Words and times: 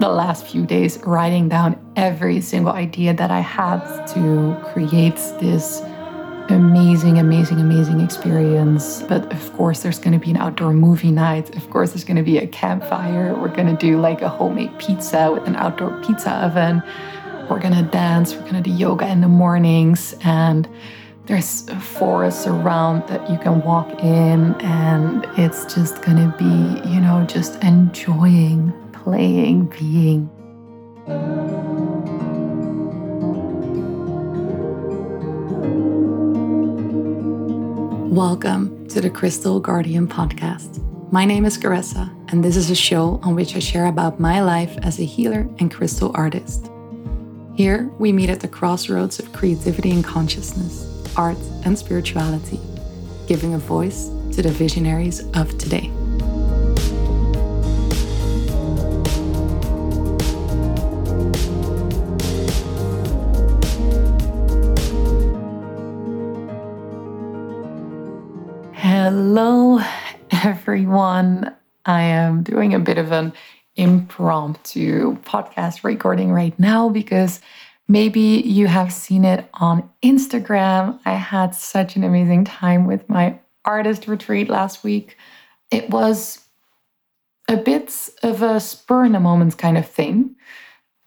the 0.00 0.08
last 0.08 0.46
few 0.46 0.66
days 0.66 0.98
writing 1.04 1.48
down 1.48 1.78
every 1.96 2.40
single 2.40 2.72
idea 2.72 3.14
that 3.14 3.30
I 3.30 3.40
had 3.40 4.06
to 4.14 4.56
create 4.72 5.16
this 5.40 5.82
amazing, 6.50 7.18
amazing, 7.18 7.60
amazing 7.60 8.00
experience. 8.00 9.02
But 9.02 9.32
of 9.32 9.52
course, 9.54 9.82
there's 9.82 9.98
going 9.98 10.18
to 10.18 10.24
be 10.24 10.30
an 10.30 10.36
outdoor 10.36 10.72
movie 10.72 11.10
night. 11.10 11.56
Of 11.56 11.70
course, 11.70 11.90
there's 11.90 12.04
going 12.04 12.16
to 12.16 12.22
be 12.22 12.38
a 12.38 12.46
campfire. 12.46 13.34
We're 13.34 13.54
going 13.54 13.68
to 13.68 13.76
do 13.76 14.00
like 14.00 14.20
a 14.20 14.28
homemade 14.28 14.78
pizza 14.78 15.30
with 15.32 15.46
an 15.46 15.56
outdoor 15.56 16.02
pizza 16.02 16.30
oven. 16.30 16.82
We're 17.48 17.60
going 17.60 17.74
to 17.74 17.82
dance. 17.82 18.34
We're 18.34 18.42
going 18.42 18.62
to 18.62 18.62
do 18.62 18.72
yoga 18.72 19.06
in 19.08 19.20
the 19.20 19.28
mornings. 19.28 20.14
And 20.22 20.68
there's 21.26 21.70
forests 21.80 22.46
around 22.46 23.08
that 23.08 23.30
you 23.30 23.38
can 23.38 23.62
walk 23.62 23.88
in. 24.02 24.54
And 24.60 25.26
it's 25.38 25.74
just 25.74 26.02
going 26.02 26.18
to 26.18 26.36
be, 26.36 26.90
you 26.90 27.00
know, 27.00 27.24
just 27.26 27.62
enjoying, 27.62 28.72
playing, 29.04 29.66
being. 29.66 30.30
Welcome 38.10 38.88
to 38.88 39.02
the 39.02 39.10
Crystal 39.10 39.60
Guardian 39.60 40.08
podcast. 40.08 40.80
My 41.12 41.26
name 41.26 41.44
is 41.44 41.58
Caressa, 41.58 42.10
and 42.32 42.42
this 42.42 42.56
is 42.56 42.70
a 42.70 42.74
show 42.74 43.20
on 43.22 43.34
which 43.34 43.54
I 43.54 43.58
share 43.58 43.86
about 43.86 44.18
my 44.18 44.40
life 44.40 44.74
as 44.78 44.98
a 44.98 45.04
healer 45.04 45.46
and 45.58 45.70
crystal 45.70 46.10
artist. 46.14 46.70
Here, 47.56 47.90
we 47.98 48.10
meet 48.10 48.30
at 48.30 48.40
the 48.40 48.48
crossroads 48.48 49.18
of 49.18 49.34
creativity 49.34 49.90
and 49.90 50.02
consciousness, 50.02 50.88
art 51.14 51.36
and 51.66 51.78
spirituality, 51.78 52.58
giving 53.26 53.52
a 53.52 53.58
voice 53.58 54.08
to 54.32 54.40
the 54.40 54.50
visionaries 54.50 55.20
of 55.34 55.58
today. 55.58 55.92
Everyone. 70.94 71.52
I 71.86 72.02
am 72.02 72.44
doing 72.44 72.72
a 72.72 72.78
bit 72.78 72.98
of 72.98 73.10
an 73.10 73.32
impromptu 73.74 75.16
podcast 75.22 75.82
recording 75.82 76.30
right 76.30 76.56
now 76.56 76.88
because 76.88 77.40
maybe 77.88 78.20
you 78.20 78.68
have 78.68 78.92
seen 78.92 79.24
it 79.24 79.48
on 79.54 79.90
Instagram. 80.04 81.00
I 81.04 81.14
had 81.14 81.52
such 81.52 81.96
an 81.96 82.04
amazing 82.04 82.44
time 82.44 82.86
with 82.86 83.08
my 83.08 83.40
artist 83.64 84.06
retreat 84.06 84.48
last 84.48 84.84
week. 84.84 85.16
It 85.72 85.90
was 85.90 86.44
a 87.48 87.56
bit 87.56 87.92
of 88.22 88.42
a 88.42 88.60
spur 88.60 89.04
in 89.04 89.10
the 89.10 89.18
moment 89.18 89.58
kind 89.58 89.76
of 89.76 89.90
thing. 89.90 90.36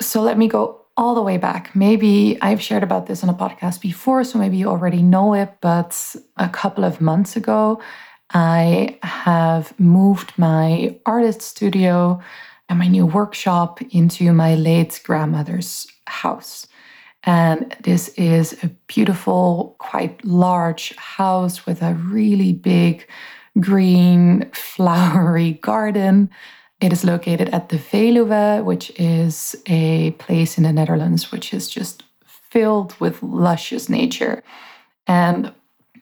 So 0.01 0.21
let 0.21 0.37
me 0.37 0.49
go 0.49 0.81
all 0.97 1.15
the 1.15 1.21
way 1.21 1.37
back. 1.37 1.73
Maybe 1.73 2.37
I've 2.41 2.61
shared 2.61 2.83
about 2.83 3.05
this 3.05 3.23
on 3.23 3.29
a 3.29 3.33
podcast 3.33 3.79
before, 3.79 4.25
so 4.25 4.37
maybe 4.37 4.57
you 4.57 4.67
already 4.67 5.01
know 5.01 5.33
it, 5.33 5.55
but 5.61 6.13
a 6.35 6.49
couple 6.49 6.83
of 6.83 6.99
months 6.99 7.37
ago, 7.37 7.81
I 8.33 8.99
have 9.03 9.77
moved 9.79 10.33
my 10.37 10.97
artist 11.05 11.41
studio 11.41 12.21
and 12.69 12.79
my 12.79 12.87
new 12.87 13.05
workshop 13.05 13.81
into 13.91 14.31
my 14.33 14.55
late 14.55 14.99
grandmother's 15.03 15.87
house. 16.07 16.67
And 17.23 17.75
this 17.81 18.09
is 18.09 18.61
a 18.63 18.67
beautiful, 18.87 19.75
quite 19.79 20.23
large 20.23 20.95
house 20.95 21.65
with 21.65 21.81
a 21.81 21.93
really 21.93 22.53
big 22.53 23.07
green, 23.59 24.49
flowery 24.53 25.53
garden 25.61 26.29
it 26.79 26.93
is 26.93 27.03
located 27.03 27.49
at 27.49 27.69
the 27.69 27.77
Veluwe, 27.77 28.63
which 28.63 28.91
is 28.99 29.55
a 29.65 30.11
place 30.11 30.57
in 30.57 30.63
the 30.63 30.73
Netherlands 30.73 31.31
which 31.31 31.53
is 31.53 31.67
just 31.67 32.03
filled 32.25 32.99
with 32.99 33.23
luscious 33.23 33.89
nature. 33.89 34.43
And 35.07 35.51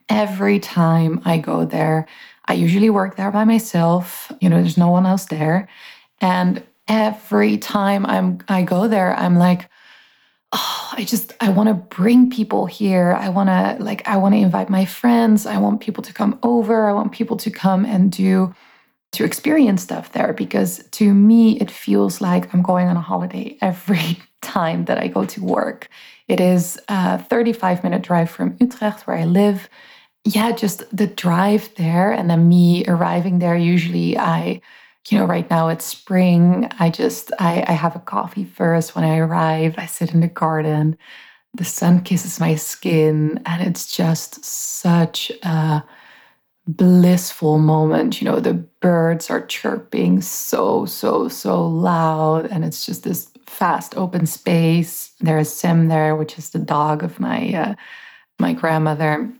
every 0.10 0.60
time 0.60 1.22
I 1.26 1.38
go 1.38 1.66
there, 1.66 2.08
I 2.46 2.54
usually 2.54 2.90
work 2.90 3.16
there 3.16 3.32
by 3.32 3.44
myself. 3.44 4.32
You 4.40 4.50
know, 4.50 4.58
there's 4.58 4.78
no 4.78 4.90
one 4.90 5.06
else 5.06 5.26
there. 5.26 5.68
And 6.22 6.64
every 6.88 7.58
time 7.58 8.06
I'm 8.06 8.40
I 8.48 8.64
go 8.64 8.88
there, 8.88 9.16
I'm 9.16 9.38
like, 9.38 9.70
oh, 10.52 10.90
I 10.94 11.04
just 11.04 11.34
I 11.42 11.50
want 11.50 11.70
to 11.70 11.74
bring 11.74 12.30
people 12.30 12.66
here. 12.66 13.14
I 13.14 13.30
want 13.30 13.50
to 13.50 13.84
like 13.84 14.08
I 14.08 14.18
want 14.18 14.36
to 14.36 14.40
invite 14.40 14.70
my 14.70 14.86
friends. 14.86 15.46
I 15.46 15.58
want 15.58 15.82
people 15.82 16.04
to 16.04 16.14
come 16.14 16.40
over. 16.44 16.88
I 16.88 16.94
want 16.94 17.12
people 17.12 17.38
to 17.38 17.52
come 17.52 17.86
and 17.86 18.12
do 18.12 18.54
to 19.14 19.24
experience 19.24 19.82
stuff 19.82 20.12
there 20.12 20.34
because 20.34 20.84
to 20.92 21.14
me 21.14 21.58
it 21.60 21.72
feels 21.72 22.20
like 22.20 22.54
I'm 22.54 22.62
going 22.62 22.88
on 22.88 22.98
a 22.98 23.02
holiday 23.02 23.58
every 23.62 24.20
time 24.42 24.86
that 24.86 24.98
I 24.98 25.08
go 25.08 25.26
to 25.26 25.44
work. 25.44 25.90
It 26.28 26.40
is 26.40 26.80
a 26.88 27.18
35 27.18 27.84
minute 27.84 28.02
drive 28.02 28.30
from 28.30 28.58
Utrecht 28.60 29.08
where 29.08 29.18
I 29.18 29.26
live. 29.26 29.70
Yeah, 30.26 30.52
just 30.54 30.84
the 30.96 31.08
drive 31.08 31.70
there 31.76 32.12
and 32.12 32.30
then 32.30 32.50
me 32.50 32.86
arriving 32.88 33.40
there. 33.40 33.56
Usually 33.56 34.18
I, 34.18 34.62
you 35.10 35.20
know, 35.20 35.26
right 35.26 35.50
now 35.50 35.70
it's 35.70 35.86
spring. 35.86 36.68
I 36.80 36.90
just 36.90 37.32
I, 37.40 37.64
I 37.68 37.74
have 37.74 37.96
a 37.96 38.00
coffee 38.00 38.44
first 38.46 38.96
when 38.96 39.06
I 39.06 39.18
arrive. 39.18 39.76
I 39.78 39.86
sit 39.86 40.14
in 40.14 40.22
the 40.22 40.28
garden. 40.28 40.98
The 41.54 41.66
sun 41.66 42.02
kisses 42.04 42.40
my 42.40 42.56
skin 42.56 43.42
and 43.46 43.62
it's 43.62 43.96
just 43.96 44.44
such 44.44 45.32
a 45.44 45.84
blissful 46.68 47.60
moment. 47.60 48.22
You 48.22 48.26
know, 48.26 48.40
the 48.40 48.56
birds 48.56 49.30
are 49.30 49.46
chirping 49.46 50.22
so, 50.22 50.86
so, 50.86 51.28
so 51.30 51.68
loud, 51.68 52.48
and 52.48 52.66
it's 52.66 52.86
just 52.86 53.04
this 53.04 53.32
fast 53.46 53.96
open 53.98 54.26
space. 54.26 55.14
There 55.22 55.38
is 55.40 55.54
Sim 55.54 55.88
there, 55.88 56.16
which 56.16 56.38
is 56.38 56.50
the 56.52 56.60
dog 56.60 57.04
of 57.04 57.20
my 57.20 57.54
uh, 57.54 57.76
my 58.40 58.54
grandmother, 58.54 59.32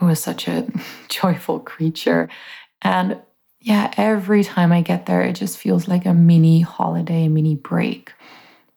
who 0.00 0.08
is 0.08 0.20
such 0.20 0.48
a 0.48 0.66
joyful 1.08 1.60
creature. 1.60 2.28
And 2.82 3.20
yeah, 3.60 3.92
every 3.96 4.42
time 4.42 4.72
I 4.72 4.80
get 4.80 5.06
there, 5.06 5.22
it 5.22 5.34
just 5.34 5.58
feels 5.58 5.86
like 5.86 6.06
a 6.06 6.14
mini 6.14 6.62
holiday, 6.62 7.28
mini 7.28 7.54
break. 7.54 8.12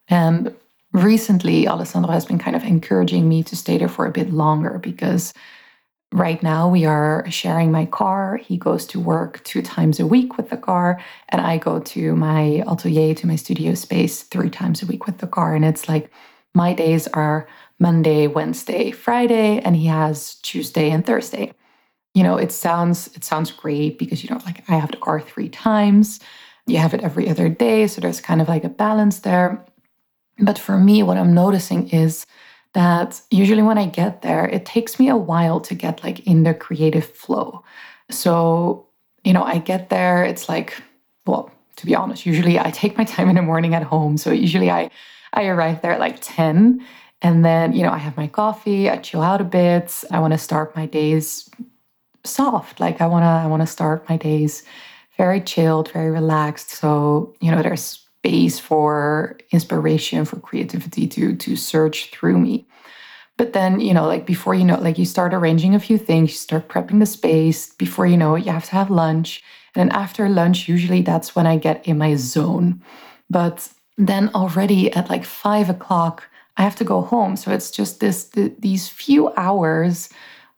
And 0.08 0.54
recently, 0.92 1.66
Alessandro 1.66 2.12
has 2.12 2.26
been 2.26 2.38
kind 2.38 2.54
of 2.54 2.62
encouraging 2.62 3.28
me 3.28 3.42
to 3.44 3.56
stay 3.56 3.78
there 3.78 3.88
for 3.88 4.06
a 4.06 4.12
bit 4.12 4.30
longer 4.30 4.78
because 4.78 5.32
Right 6.14 6.40
now, 6.44 6.68
we 6.68 6.84
are 6.84 7.28
sharing 7.28 7.72
my 7.72 7.86
car. 7.86 8.36
He 8.36 8.56
goes 8.56 8.86
to 8.86 9.00
work 9.00 9.42
two 9.42 9.62
times 9.62 9.98
a 9.98 10.06
week 10.06 10.36
with 10.36 10.48
the 10.48 10.56
car, 10.56 11.00
and 11.30 11.40
I 11.40 11.58
go 11.58 11.80
to 11.80 12.14
my 12.14 12.62
atelier, 12.68 13.16
to 13.16 13.26
my 13.26 13.34
studio 13.34 13.74
space, 13.74 14.22
three 14.22 14.48
times 14.48 14.80
a 14.80 14.86
week 14.86 15.06
with 15.06 15.18
the 15.18 15.26
car. 15.26 15.56
And 15.56 15.64
it's 15.64 15.88
like 15.88 16.12
my 16.54 16.72
days 16.72 17.08
are 17.08 17.48
Monday, 17.78 18.26
Wednesday, 18.26 18.90
Friday, 18.90 19.60
and 19.60 19.76
he 19.76 19.86
has 19.86 20.36
Tuesday 20.36 20.90
and 20.90 21.04
Thursday. 21.04 21.52
You 22.14 22.22
know, 22.22 22.36
it 22.36 22.52
sounds 22.52 23.08
it 23.16 23.24
sounds 23.24 23.50
great 23.50 23.98
because 23.98 24.22
you 24.22 24.30
know, 24.30 24.40
like 24.46 24.68
I 24.68 24.76
have 24.76 24.90
the 24.90 24.96
car 24.96 25.20
three 25.20 25.48
times. 25.48 26.20
You 26.66 26.78
have 26.78 26.94
it 26.94 27.02
every 27.02 27.28
other 27.28 27.48
day, 27.48 27.86
so 27.86 28.00
there's 28.00 28.20
kind 28.20 28.40
of 28.40 28.48
like 28.48 28.64
a 28.64 28.68
balance 28.68 29.20
there. 29.20 29.64
But 30.38 30.58
for 30.58 30.78
me, 30.78 31.02
what 31.02 31.16
I'm 31.16 31.34
noticing 31.34 31.88
is 31.90 32.26
that 32.72 33.20
usually 33.30 33.62
when 33.62 33.78
I 33.78 33.86
get 33.86 34.22
there, 34.22 34.46
it 34.46 34.64
takes 34.64 34.98
me 34.98 35.08
a 35.08 35.16
while 35.16 35.60
to 35.60 35.74
get 35.74 36.02
like 36.02 36.26
in 36.26 36.42
the 36.42 36.54
creative 36.54 37.04
flow. 37.04 37.62
So, 38.10 38.88
you 39.22 39.32
know, 39.32 39.44
I 39.44 39.58
get 39.58 39.90
there, 39.90 40.24
it's 40.24 40.48
like, 40.48 40.74
well, 41.24 41.50
to 41.76 41.86
be 41.86 41.94
honest, 41.94 42.26
usually 42.26 42.58
I 42.58 42.70
take 42.70 42.98
my 42.98 43.04
time 43.14 43.28
in 43.28 43.36
the 43.36 43.42
morning 43.42 43.74
at 43.74 43.82
home. 43.82 44.16
So 44.16 44.30
usually 44.30 44.70
I 44.70 44.90
I 45.32 45.46
arrive 45.46 45.82
there 45.82 45.92
at 45.92 46.00
like 46.00 46.18
10 46.20 46.84
and 47.22 47.44
then, 47.44 47.72
you 47.72 47.82
know, 47.82 47.90
I 47.90 47.98
have 47.98 48.16
my 48.16 48.26
coffee, 48.26 48.90
I 48.90 48.98
chill 48.98 49.22
out 49.22 49.40
a 49.40 49.44
bit. 49.44 50.04
I 50.10 50.20
want 50.20 50.32
to 50.32 50.38
start 50.38 50.76
my 50.76 50.86
days 50.86 51.48
soft. 52.24 52.80
Like 52.80 53.00
I 53.00 53.06
want 53.06 53.22
to 53.22 53.28
I 53.28 53.46
want 53.46 53.62
to 53.62 53.66
start 53.66 54.08
my 54.08 54.16
days 54.16 54.62
very 55.16 55.40
chilled, 55.40 55.90
very 55.92 56.10
relaxed. 56.10 56.70
So, 56.70 57.34
you 57.40 57.50
know, 57.50 57.62
there's 57.62 57.82
space 58.24 58.58
for 58.58 59.38
inspiration, 59.52 60.24
for 60.24 60.40
creativity 60.40 61.06
to 61.08 61.36
to 61.36 61.56
search 61.56 62.10
through 62.10 62.38
me. 62.38 62.66
But 63.36 63.52
then, 63.52 63.80
you 63.80 63.92
know, 63.92 64.06
like 64.06 64.26
before 64.26 64.54
you 64.54 64.64
know, 64.64 64.78
like 64.78 64.98
you 64.98 65.04
start 65.04 65.34
arranging 65.34 65.74
a 65.74 65.80
few 65.80 65.98
things, 65.98 66.30
you 66.30 66.36
start 66.36 66.68
prepping 66.68 67.00
the 67.00 67.06
space. 67.06 67.74
Before 67.74 68.06
you 68.06 68.16
know 68.16 68.36
it, 68.36 68.44
you 68.46 68.52
have 68.52 68.66
to 68.66 68.72
have 68.76 68.90
lunch. 68.90 69.42
And 69.74 69.90
then 69.90 69.96
after 69.96 70.28
lunch, 70.28 70.68
usually 70.68 71.02
that's 71.02 71.34
when 71.34 71.46
I 71.46 71.56
get 71.56 71.86
in 71.86 71.98
my 71.98 72.14
zone. 72.14 72.82
But 73.28 73.68
then 73.98 74.30
already 74.34 74.92
at 74.92 75.10
like 75.10 75.24
five 75.24 75.68
o'clock, 75.68 76.28
I 76.56 76.62
have 76.62 76.76
to 76.76 76.84
go 76.84 77.02
home. 77.02 77.36
So 77.36 77.50
it's 77.50 77.70
just 77.70 78.00
this 78.00 78.24
the, 78.24 78.54
these 78.58 78.88
few 78.88 79.32
hours 79.34 80.08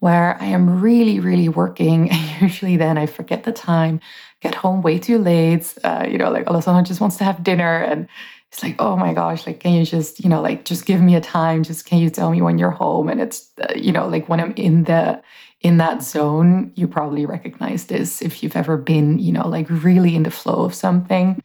where 0.00 0.37
I 0.40 0.46
am 0.46 0.81
really, 0.81 1.20
really 1.20 1.48
working. 1.48 2.10
And 2.10 2.40
usually 2.43 2.76
then 2.76 2.98
I 2.98 3.06
forget 3.06 3.44
the 3.44 3.52
time, 3.52 4.00
get 4.40 4.54
home 4.54 4.82
way 4.82 4.98
too 4.98 5.19
late. 5.19 5.75
Uh, 5.82 6.06
you 6.08 6.19
know, 6.19 6.31
like 6.31 6.46
Alessandro 6.46 6.84
just 6.84 7.00
wants 7.00 7.16
to 7.16 7.25
have 7.25 7.43
dinner 7.43 7.78
and 7.78 8.08
it's 8.52 8.62
like, 8.62 8.76
oh 8.78 8.96
my 8.96 9.12
gosh, 9.12 9.46
like, 9.46 9.60
can 9.60 9.72
you 9.72 9.84
just, 9.84 10.22
you 10.22 10.31
know, 10.31 10.40
like, 10.40 10.64
just 10.64 10.87
give 10.87 11.00
me 11.00 11.14
a 11.16 11.20
time? 11.20 11.62
Just 11.62 11.84
can 11.84 11.99
you 11.99 12.08
tell 12.08 12.31
me 12.31 12.40
when 12.40 12.58
you're 12.58 12.70
home? 12.70 13.08
And 13.08 13.20
it's, 13.20 13.50
uh, 13.60 13.72
you 13.75 13.92
know, 13.92 14.06
like 14.06 14.28
when 14.28 14.40
I'm 14.40 14.52
in 14.52 14.84
the, 14.84 15.20
in 15.60 15.78
that 15.78 16.02
zone, 16.02 16.72
you 16.76 16.87
probably 16.87 17.26
recognize 17.26 17.87
this 17.87 18.22
if 18.22 18.42
you've 18.42 18.56
ever 18.56 18.76
been, 18.76 19.19
you 19.19 19.32
know, 19.32 19.49
like 19.49 19.66
really 19.69 20.14
in 20.14 20.22
the 20.22 20.31
flow 20.31 20.64
of 20.64 20.75
something. 20.75 21.42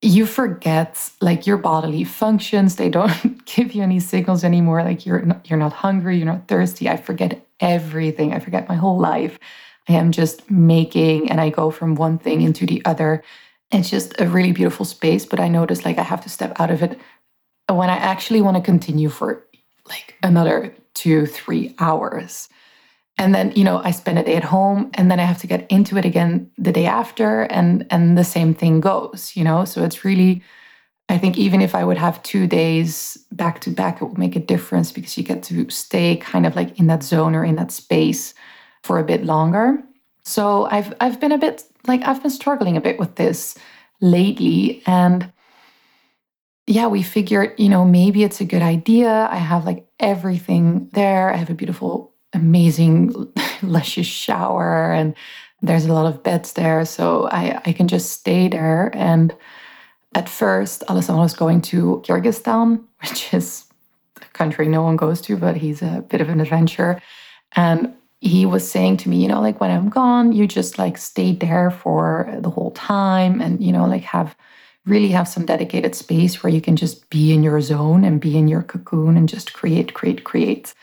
You 0.00 0.26
forget 0.26 1.10
like 1.20 1.46
your 1.46 1.56
bodily 1.56 2.04
functions. 2.04 2.76
They 2.76 2.88
don't 2.88 3.44
give 3.56 3.72
you 3.72 3.82
any 3.82 4.00
signals 4.00 4.44
anymore. 4.44 4.82
Like 4.82 5.04
you're 5.04 5.22
not, 5.22 5.48
you're 5.48 5.58
not 5.58 5.72
hungry 5.72 6.16
you're 6.16 6.26
not 6.26 6.48
thirsty. 6.48 6.88
I 6.88 6.96
forget 6.96 7.44
everything. 7.60 8.32
I 8.32 8.38
forget 8.38 8.68
my 8.68 8.76
whole 8.76 8.98
life. 8.98 9.38
I 9.88 9.94
am 9.94 10.12
just 10.12 10.50
making 10.50 11.30
and 11.30 11.40
i 11.40 11.48
go 11.48 11.70
from 11.70 11.94
one 11.94 12.18
thing 12.18 12.42
into 12.42 12.66
the 12.66 12.82
other. 12.84 13.22
It's 13.70 13.90
just 13.90 14.20
a 14.20 14.28
really 14.28 14.52
beautiful 14.52 14.86
space 14.86 15.26
but 15.26 15.40
i 15.40 15.48
notice 15.48 15.84
like 15.84 15.98
i 15.98 16.02
have 16.02 16.22
to 16.22 16.30
step 16.30 16.58
out 16.58 16.70
of 16.70 16.82
it 16.82 16.98
when 17.68 17.90
i 17.90 17.96
actually 17.96 18.40
want 18.40 18.56
to 18.56 18.62
continue 18.62 19.10
for 19.10 19.44
like 19.86 20.14
another 20.22 20.74
two 20.94 21.26
three 21.26 21.74
hours 21.78 22.48
and 23.18 23.34
then 23.34 23.52
you 23.54 23.64
know 23.64 23.80
i 23.84 23.90
spend 23.90 24.18
a 24.18 24.22
day 24.22 24.36
at 24.36 24.44
home 24.44 24.90
and 24.94 25.10
then 25.10 25.20
i 25.20 25.24
have 25.24 25.38
to 25.38 25.46
get 25.46 25.66
into 25.70 25.98
it 25.98 26.04
again 26.04 26.50
the 26.56 26.72
day 26.72 26.86
after 26.86 27.42
and 27.42 27.86
and 27.90 28.16
the 28.16 28.24
same 28.24 28.54
thing 28.54 28.80
goes 28.80 29.32
you 29.34 29.44
know 29.44 29.64
so 29.64 29.84
it's 29.84 30.04
really 30.04 30.42
i 31.08 31.18
think 31.18 31.36
even 31.36 31.60
if 31.60 31.74
i 31.74 31.84
would 31.84 31.98
have 31.98 32.22
two 32.22 32.46
days 32.46 33.18
back 33.32 33.60
to 33.60 33.70
back 33.70 34.00
it 34.00 34.04
would 34.04 34.18
make 34.18 34.36
a 34.36 34.40
difference 34.40 34.92
because 34.92 35.18
you 35.18 35.24
get 35.24 35.42
to 35.42 35.68
stay 35.68 36.16
kind 36.16 36.46
of 36.46 36.56
like 36.56 36.78
in 36.78 36.86
that 36.86 37.02
zone 37.02 37.34
or 37.34 37.44
in 37.44 37.56
that 37.56 37.72
space 37.72 38.34
for 38.82 38.98
a 38.98 39.04
bit 39.04 39.24
longer 39.24 39.82
so 40.24 40.66
i've 40.66 40.94
i've 41.00 41.20
been 41.20 41.32
a 41.32 41.38
bit 41.38 41.64
like 41.86 42.02
i've 42.04 42.22
been 42.22 42.30
struggling 42.30 42.76
a 42.76 42.80
bit 42.80 42.98
with 42.98 43.16
this 43.16 43.56
lately 44.00 44.82
and 44.86 45.32
yeah, 46.68 46.86
we 46.86 47.02
figured, 47.02 47.54
you 47.56 47.70
know, 47.70 47.82
maybe 47.86 48.22
it's 48.22 48.42
a 48.42 48.44
good 48.44 48.60
idea. 48.60 49.26
I 49.30 49.36
have 49.36 49.64
like 49.64 49.88
everything 49.98 50.90
there. 50.92 51.32
I 51.32 51.36
have 51.36 51.48
a 51.48 51.54
beautiful 51.54 52.12
amazing, 52.32 53.32
luscious 53.62 54.06
shower, 54.06 54.92
and 54.92 55.14
there's 55.62 55.86
a 55.86 55.92
lot 55.92 56.06
of 56.06 56.22
beds 56.22 56.52
there. 56.52 56.84
So 56.84 57.28
I, 57.28 57.60
I 57.64 57.72
can 57.72 57.88
just 57.88 58.12
stay 58.12 58.48
there. 58.48 58.90
And 58.94 59.34
at 60.14 60.28
first, 60.28 60.82
Alessandro 60.88 61.22
was 61.22 61.34
going 61.34 61.62
to 61.62 62.02
Kyrgyzstan, 62.06 62.82
which 63.02 63.34
is 63.34 63.64
a 64.20 64.24
country 64.26 64.68
no 64.68 64.82
one 64.82 64.96
goes 64.96 65.20
to, 65.22 65.36
but 65.36 65.56
he's 65.56 65.82
a 65.82 66.04
bit 66.08 66.20
of 66.20 66.28
an 66.28 66.40
adventure. 66.40 67.00
And 67.52 67.94
he 68.20 68.46
was 68.46 68.68
saying 68.68 68.96
to 68.98 69.08
me, 69.08 69.22
you 69.22 69.28
know, 69.28 69.40
like 69.40 69.60
when 69.60 69.70
I'm 69.70 69.88
gone, 69.88 70.32
you 70.32 70.46
just 70.46 70.78
like 70.78 70.98
stay 70.98 71.32
there 71.34 71.70
for 71.70 72.36
the 72.40 72.50
whole 72.50 72.72
time 72.72 73.40
and, 73.40 73.62
you 73.62 73.72
know, 73.72 73.86
like 73.86 74.02
have 74.02 74.36
really 74.86 75.08
have 75.08 75.28
some 75.28 75.46
dedicated 75.46 75.94
space 75.94 76.42
where 76.42 76.52
you 76.52 76.60
can 76.60 76.74
just 76.74 77.08
be 77.10 77.32
in 77.32 77.42
your 77.42 77.60
zone 77.60 78.04
and 78.04 78.20
be 78.20 78.36
in 78.36 78.48
your 78.48 78.62
cocoon 78.62 79.16
and 79.16 79.28
just 79.28 79.52
create, 79.52 79.94
create, 79.94 80.24
create. 80.24 80.74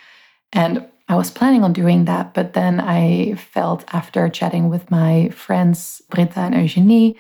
And 0.53 0.85
I 1.07 1.15
was 1.15 1.29
planning 1.29 1.63
on 1.63 1.73
doing 1.73 2.05
that, 2.05 2.33
but 2.33 2.53
then 2.53 2.79
I 2.79 3.35
felt 3.35 3.83
after 3.93 4.27
chatting 4.27 4.69
with 4.69 4.89
my 4.89 5.29
friends, 5.29 6.01
Britta 6.09 6.39
and 6.39 6.55
Eugenie, 6.55 7.15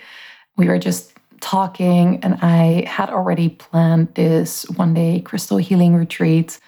we 0.57 0.67
were 0.67 0.79
just 0.79 1.13
talking, 1.39 2.19
and 2.23 2.39
I 2.41 2.85
had 2.87 3.09
already 3.09 3.49
planned 3.49 4.15
this 4.15 4.67
one 4.71 4.93
day 4.95 5.21
crystal 5.21 5.57
healing 5.57 5.95
retreat. 5.95 6.59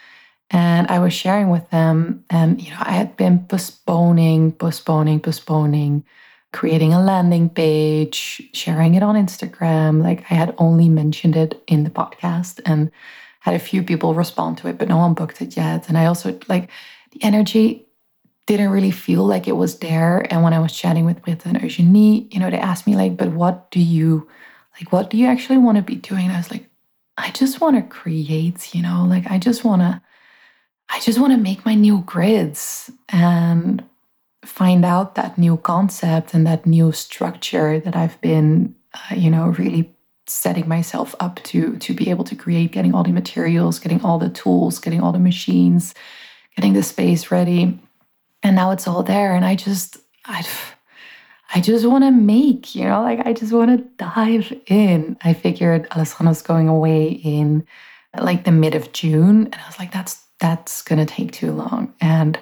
And 0.51 0.87
I 0.87 0.99
was 0.99 1.11
sharing 1.13 1.49
with 1.49 1.67
them, 1.71 2.23
and 2.29 2.61
you 2.61 2.69
know, 2.69 2.77
I 2.79 2.91
had 2.91 3.17
been 3.17 3.45
postponing, 3.45 4.51
postponing, 4.53 5.19
postponing, 5.19 6.05
creating 6.53 6.93
a 6.93 7.03
landing 7.03 7.49
page, 7.49 8.49
sharing 8.53 8.95
it 8.95 9.03
on 9.03 9.15
Instagram. 9.15 10.03
Like 10.03 10.19
I 10.31 10.35
had 10.35 10.55
only 10.57 10.87
mentioned 10.87 11.35
it 11.35 11.61
in 11.67 11.83
the 11.83 11.89
podcast 11.89 12.61
and 12.65 12.91
had 13.41 13.55
a 13.55 13.59
few 13.59 13.83
people 13.83 14.13
respond 14.13 14.57
to 14.59 14.67
it, 14.67 14.77
but 14.77 14.87
no 14.87 14.97
one 14.97 15.13
booked 15.13 15.41
it 15.41 15.57
yet. 15.57 15.89
And 15.89 15.97
I 15.97 16.05
also 16.05 16.37
like 16.47 16.69
energy 17.21 17.85
didn't 18.47 18.69
really 18.69 18.91
feel 18.91 19.25
like 19.25 19.47
it 19.47 19.57
was 19.57 19.79
there. 19.79 20.25
And 20.31 20.41
when 20.41 20.53
I 20.53 20.59
was 20.59 20.71
chatting 20.71 21.05
with 21.05 21.21
Britta 21.21 21.49
and 21.49 21.61
Eugenie, 21.61 22.27
you 22.31 22.39
know, 22.39 22.49
they 22.49 22.57
asked 22.57 22.87
me 22.87 22.95
like, 22.95 23.17
but 23.17 23.29
what 23.29 23.69
do 23.71 23.79
you 23.79 24.27
like 24.79 24.91
what 24.91 25.09
do 25.09 25.17
you 25.17 25.27
actually 25.27 25.57
want 25.57 25.77
to 25.77 25.81
be 25.81 25.95
doing? 25.95 26.29
I 26.29 26.37
was 26.37 26.51
like, 26.51 26.69
I 27.17 27.31
just 27.31 27.59
want 27.59 27.75
to 27.75 27.81
create, 27.81 28.73
you 28.73 28.81
know, 28.81 29.05
like 29.07 29.29
I 29.29 29.37
just 29.37 29.63
want 29.63 29.81
to 29.81 30.01
I 30.89 30.99
just 31.01 31.19
want 31.19 31.33
to 31.33 31.37
make 31.37 31.65
my 31.65 31.75
new 31.75 32.01
grids 32.01 32.89
and 33.09 33.83
find 34.45 34.85
out 34.85 35.15
that 35.15 35.37
new 35.37 35.57
concept 35.57 36.33
and 36.33 36.47
that 36.47 36.65
new 36.65 36.93
structure 36.93 37.79
that 37.81 37.95
I've 37.95 38.19
been, 38.21 38.75
uh, 38.93 39.15
you 39.15 39.29
know, 39.29 39.47
really 39.47 39.93
setting 40.27 40.67
myself 40.67 41.15
up 41.19 41.41
to 41.43 41.77
to 41.77 41.93
be 41.93 42.09
able 42.09 42.23
to 42.25 42.35
create, 42.35 42.71
getting 42.71 42.93
all 42.93 43.03
the 43.03 43.11
materials, 43.11 43.79
getting 43.79 44.01
all 44.01 44.19
the 44.19 44.29
tools, 44.29 44.79
getting 44.79 45.01
all 45.01 45.11
the 45.11 45.19
machines, 45.19 45.93
getting 46.57 46.73
the 46.73 46.83
space 46.83 47.31
ready. 47.31 47.79
And 48.43 48.55
now 48.55 48.71
it's 48.71 48.87
all 48.87 49.03
there. 49.03 49.35
And 49.35 49.45
I 49.45 49.55
just, 49.55 49.97
I, 50.25 50.45
I 51.53 51.61
just 51.61 51.85
want 51.85 52.03
to 52.03 52.11
make, 52.11 52.75
you 52.75 52.85
know, 52.85 53.01
like 53.03 53.25
I 53.25 53.31
just 53.31 53.53
want 53.53 53.77
to 53.77 53.85
dive 53.97 54.51
in. 54.65 55.17
I 55.23 55.33
figured 55.33 55.87
Alessandro's 55.91 56.41
going 56.41 56.67
away 56.67 57.09
in 57.09 57.65
like 58.19 58.43
the 58.43 58.51
mid 58.51 58.73
of 58.73 58.91
June. 58.91 59.45
And 59.45 59.55
I 59.55 59.67
was 59.67 59.77
like, 59.77 59.93
that's, 59.93 60.23
that's 60.39 60.81
going 60.81 60.99
to 60.99 61.05
take 61.05 61.31
too 61.31 61.51
long. 61.51 61.93
And 62.01 62.41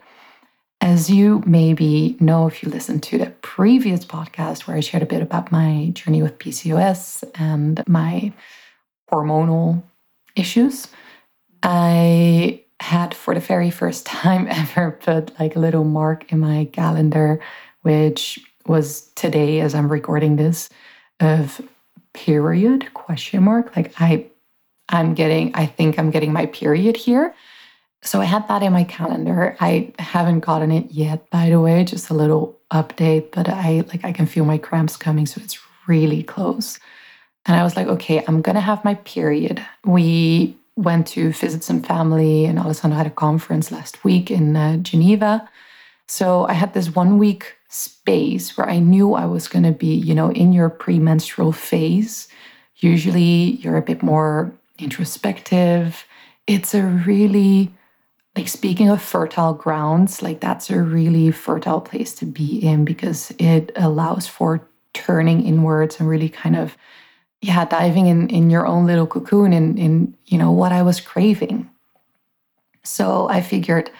as 0.79 1.09
you 1.09 1.44
maybe 1.45 2.15
know, 2.21 2.47
if 2.47 2.63
you 2.63 2.69
listened 2.69 3.03
to 3.03 3.17
the 3.17 3.31
previous 3.41 4.06
podcast 4.06 4.62
where 4.62 4.77
I 4.77 4.79
shared 4.79 5.03
a 5.03 5.07
bit 5.07 5.21
about 5.21 5.51
my 5.51 5.91
journey 5.94 6.21
with 6.21 6.39
PCOS 6.39 7.23
and 7.35 7.83
my 7.88 8.31
hormonal 9.12 9.83
issues, 10.35 10.88
I 11.63 12.64
had 12.80 13.13
for 13.13 13.33
the 13.33 13.39
very 13.39 13.69
first 13.69 14.06
time 14.06 14.48
ever 14.50 14.92
put 14.92 15.38
like 15.39 15.56
a 15.56 15.60
little 15.60 15.83
mark 15.83 16.31
in 16.31 16.39
my 16.39 16.69
calendar, 16.72 17.42
which 17.81 18.39
was 18.68 19.10
today 19.16 19.62
as 19.62 19.75
I'm 19.75 19.92
recording 19.92 20.36
this, 20.36 20.69
of 21.19 21.62
period 22.13 22.94
question 22.94 23.44
mark. 23.44 23.75
Like 23.75 23.94
I 24.00 24.27
I'm 24.89 25.13
getting, 25.13 25.54
I 25.56 25.66
think 25.66 25.98
I'm 25.98 26.12
getting 26.12 26.31
my 26.31 26.45
period 26.45 26.95
here. 26.95 27.33
So 28.01 28.22
I 28.22 28.25
had 28.25 28.48
that 28.50 28.62
in 28.62 28.72
my 28.72 28.83
calendar. 28.83 29.57
I 29.60 29.94
haven't 29.98 30.42
gotten 30.42 30.72
it 30.72 30.92
yet, 30.92 31.27
by 31.31 31.50
the 31.50 31.60
way, 31.60 31.83
just 31.83 32.12
a 32.12 32.13
little 32.13 32.56
update, 32.72 33.31
but 33.31 33.50
I 33.50 33.83
like 33.88 34.06
I 34.06 34.12
can 34.12 34.27
feel 34.27 34.45
my 34.45 34.60
cramps 34.60 34.95
coming, 34.95 35.25
so 35.25 35.42
it's 35.44 35.57
really 35.88 36.22
close. 36.22 36.80
And 37.48 37.57
I 37.57 37.63
was 37.63 37.75
like, 37.75 37.88
okay, 37.88 38.24
I'm 38.27 38.42
gonna 38.42 38.62
have 38.62 38.86
my 38.86 38.94
period. 38.95 39.66
We 39.83 40.56
went 40.75 41.07
to 41.07 41.31
visit 41.31 41.63
some 41.63 41.81
family, 41.81 42.45
and 42.45 42.60
Alessandro 42.60 42.98
had 42.98 43.07
a 43.07 43.12
conference 43.12 43.72
last 43.72 44.04
week 44.04 44.30
in 44.30 44.56
uh, 44.56 44.77
Geneva. 44.77 45.50
So 46.07 46.45
I 46.48 46.54
had 46.54 46.74
this 46.74 46.94
one 46.94 47.18
week 47.18 47.56
space 47.69 48.57
where 48.57 48.69
I 48.69 48.80
knew 48.80 49.13
I 49.13 49.25
was 49.25 49.48
going 49.48 49.63
to 49.63 49.72
be, 49.72 49.94
you 49.94 50.13
know, 50.13 50.31
in 50.31 50.54
your 50.54 50.69
premenstrual 50.69 51.51
phase. 51.51 52.27
Usually 52.77 53.57
you're 53.62 53.77
a 53.77 53.81
bit 53.81 54.04
more 54.04 54.54
introspective. 54.77 56.05
It's 56.46 56.74
a 56.75 56.84
really, 56.84 57.74
like, 58.36 58.48
speaking 58.48 58.89
of 58.89 59.01
fertile 59.01 59.53
grounds, 59.53 60.22
like, 60.22 60.41
that's 60.41 60.70
a 60.70 60.82
really 60.82 61.32
fertile 61.32 61.82
place 61.82 62.13
to 62.15 62.25
be 62.25 62.60
in 62.60 62.86
because 62.86 63.34
it 63.39 63.72
allows 63.75 64.27
for 64.27 64.67
turning 64.94 65.46
inwards 65.46 66.00
and 66.00 66.08
really 66.08 66.29
kind 66.29 66.55
of 66.55 66.77
yeah, 67.45 67.65
diving 67.65 68.07
in 68.07 68.27
in 68.29 68.49
your 68.49 68.65
own 68.65 68.87
little 68.87 69.05
cocoon 69.05 69.53
in 69.53 69.77
in 69.77 70.17
you 70.25 70.37
know 70.37 70.51
what 70.51 70.71
I 70.71 70.81
was 70.81 70.99
craving. 70.99 71.69
So 72.83 73.29
I 73.29 73.41
figured, 73.41 73.91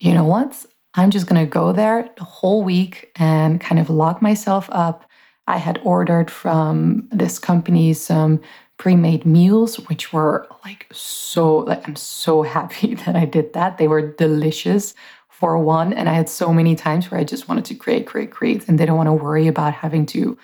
you 0.00 0.12
know 0.14 0.24
what? 0.24 0.66
I'm 0.94 1.10
just 1.10 1.26
gonna 1.28 1.46
go 1.46 1.72
there 1.72 2.08
the 2.16 2.24
whole 2.24 2.64
week 2.64 3.12
and 3.16 3.60
kind 3.60 3.78
of 3.80 3.88
lock 3.88 4.20
myself 4.20 4.68
up. 4.72 5.04
I 5.46 5.58
had 5.58 5.80
ordered 5.84 6.30
from 6.30 7.08
this 7.12 7.38
company 7.38 7.92
some 7.94 8.40
pre-made 8.78 9.24
meals, 9.24 9.76
which 9.88 10.12
were 10.12 10.48
like 10.64 10.86
so 10.92 11.58
like 11.58 11.86
I'm 11.86 11.96
so 11.96 12.42
happy 12.56 12.96
that 12.96 13.14
I 13.14 13.26
did 13.26 13.52
that. 13.52 13.78
They 13.78 13.86
were 13.86 14.14
delicious 14.14 14.94
for 15.28 15.56
one. 15.56 15.92
And 15.92 16.08
I 16.08 16.14
had 16.14 16.28
so 16.28 16.52
many 16.52 16.74
times 16.74 17.10
where 17.10 17.20
I 17.20 17.24
just 17.24 17.48
wanted 17.48 17.64
to 17.66 17.74
create, 17.74 18.06
create, 18.06 18.32
create, 18.32 18.68
and 18.68 18.76
didn't 18.76 18.96
want 18.96 19.08
to 19.08 19.12
worry 19.12 19.46
about 19.46 19.72
having 19.72 20.06
to 20.06 20.36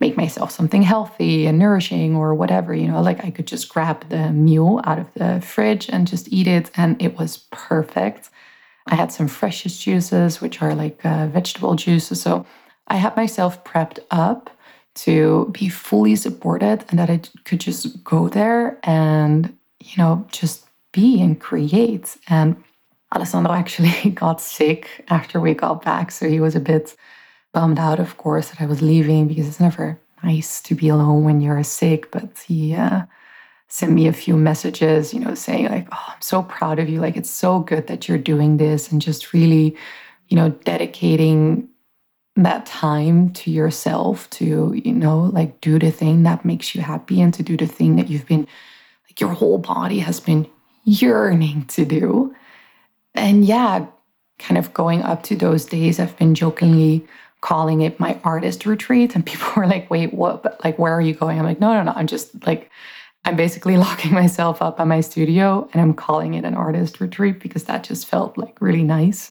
make 0.00 0.16
myself 0.16 0.50
something 0.50 0.82
healthy 0.82 1.46
and 1.46 1.58
nourishing 1.58 2.16
or 2.16 2.34
whatever, 2.34 2.74
you 2.74 2.88
know, 2.88 3.02
like 3.02 3.22
I 3.22 3.30
could 3.30 3.46
just 3.46 3.68
grab 3.68 4.08
the 4.08 4.30
meal 4.32 4.80
out 4.84 4.98
of 4.98 5.12
the 5.14 5.40
fridge 5.42 5.90
and 5.90 6.06
just 6.06 6.32
eat 6.32 6.46
it. 6.46 6.70
And 6.74 7.00
it 7.00 7.18
was 7.18 7.46
perfect. 7.52 8.30
I 8.86 8.94
had 8.94 9.12
some 9.12 9.28
freshest 9.28 9.82
juices, 9.82 10.40
which 10.40 10.62
are 10.62 10.74
like 10.74 11.04
uh, 11.04 11.26
vegetable 11.26 11.74
juices. 11.74 12.20
So 12.20 12.46
I 12.88 12.96
had 12.96 13.14
myself 13.14 13.62
prepped 13.62 13.98
up 14.10 14.50
to 14.94 15.50
be 15.52 15.68
fully 15.68 16.16
supported 16.16 16.84
and 16.88 16.98
that 16.98 17.10
I 17.10 17.20
could 17.44 17.60
just 17.60 18.02
go 18.02 18.28
there 18.28 18.80
and, 18.82 19.54
you 19.80 19.96
know, 19.98 20.26
just 20.32 20.66
be 20.92 21.20
and 21.20 21.38
create. 21.38 22.16
And 22.26 22.56
Alessandro 23.14 23.52
actually 23.52 24.10
got 24.14 24.40
sick 24.40 25.04
after 25.08 25.40
we 25.40 25.52
got 25.52 25.84
back. 25.84 26.10
So 26.10 26.26
he 26.26 26.40
was 26.40 26.56
a 26.56 26.60
bit 26.60 26.96
bummed 27.52 27.78
out, 27.78 28.00
of 28.00 28.16
course, 28.16 28.50
that 28.50 28.60
I 28.60 28.66
was 28.66 28.82
leaving 28.82 29.28
because 29.28 29.48
it's 29.48 29.60
never 29.60 30.00
nice 30.22 30.60
to 30.62 30.74
be 30.74 30.88
alone 30.88 31.24
when 31.24 31.40
you're 31.40 31.62
sick. 31.62 32.10
But 32.10 32.44
he 32.46 32.74
uh, 32.74 33.02
sent 33.68 33.92
me 33.92 34.06
a 34.06 34.12
few 34.12 34.36
messages, 34.36 35.12
you 35.14 35.20
know, 35.20 35.34
saying, 35.34 35.68
like, 35.68 35.88
oh, 35.92 36.04
I'm 36.08 36.20
so 36.20 36.42
proud 36.42 36.78
of 36.78 36.88
you. 36.88 37.00
Like, 37.00 37.16
it's 37.16 37.30
so 37.30 37.60
good 37.60 37.86
that 37.86 38.08
you're 38.08 38.18
doing 38.18 38.56
this 38.56 38.90
and 38.90 39.00
just 39.00 39.32
really, 39.32 39.76
you 40.28 40.36
know, 40.36 40.50
dedicating 40.64 41.68
that 42.36 42.64
time 42.66 43.32
to 43.32 43.50
yourself 43.50 44.30
to, 44.30 44.72
you 44.84 44.92
know, 44.92 45.18
like 45.32 45.60
do 45.60 45.78
the 45.78 45.90
thing 45.90 46.22
that 46.22 46.44
makes 46.44 46.74
you 46.74 46.80
happy 46.80 47.20
and 47.20 47.34
to 47.34 47.42
do 47.42 47.56
the 47.56 47.66
thing 47.66 47.96
that 47.96 48.08
you've 48.08 48.26
been, 48.26 48.46
like 49.08 49.20
your 49.20 49.30
whole 49.30 49.58
body 49.58 49.98
has 49.98 50.20
been 50.20 50.48
yearning 50.84 51.66
to 51.66 51.84
do. 51.84 52.34
And 53.14 53.44
yeah, 53.44 53.86
kind 54.38 54.58
of 54.58 54.72
going 54.72 55.02
up 55.02 55.22
to 55.24 55.36
those 55.36 55.64
days, 55.64 55.98
I've 55.98 56.16
been 56.16 56.34
jokingly 56.34 57.06
calling 57.40 57.80
it 57.80 57.98
my 57.98 58.20
artist 58.24 58.66
retreat. 58.66 59.14
And 59.14 59.24
people 59.24 59.48
were 59.56 59.66
like, 59.66 59.90
wait, 59.90 60.12
what? 60.14 60.42
But 60.42 60.62
like, 60.64 60.78
where 60.78 60.92
are 60.92 61.00
you 61.00 61.14
going? 61.14 61.38
I'm 61.38 61.44
like, 61.44 61.60
no, 61.60 61.72
no, 61.72 61.82
no. 61.82 61.92
I'm 61.94 62.06
just 62.06 62.46
like, 62.46 62.70
I'm 63.24 63.36
basically 63.36 63.76
locking 63.86 64.12
myself 64.12 64.62
up 64.62 64.80
at 64.80 64.86
my 64.86 65.00
studio 65.00 65.68
and 65.72 65.80
I'm 65.80 65.94
calling 65.94 66.34
it 66.34 66.44
an 66.44 66.54
artist 66.54 67.00
retreat 67.00 67.40
because 67.40 67.64
that 67.64 67.84
just 67.84 68.06
felt 68.06 68.38
like 68.38 68.60
really 68.60 68.84
nice. 68.84 69.30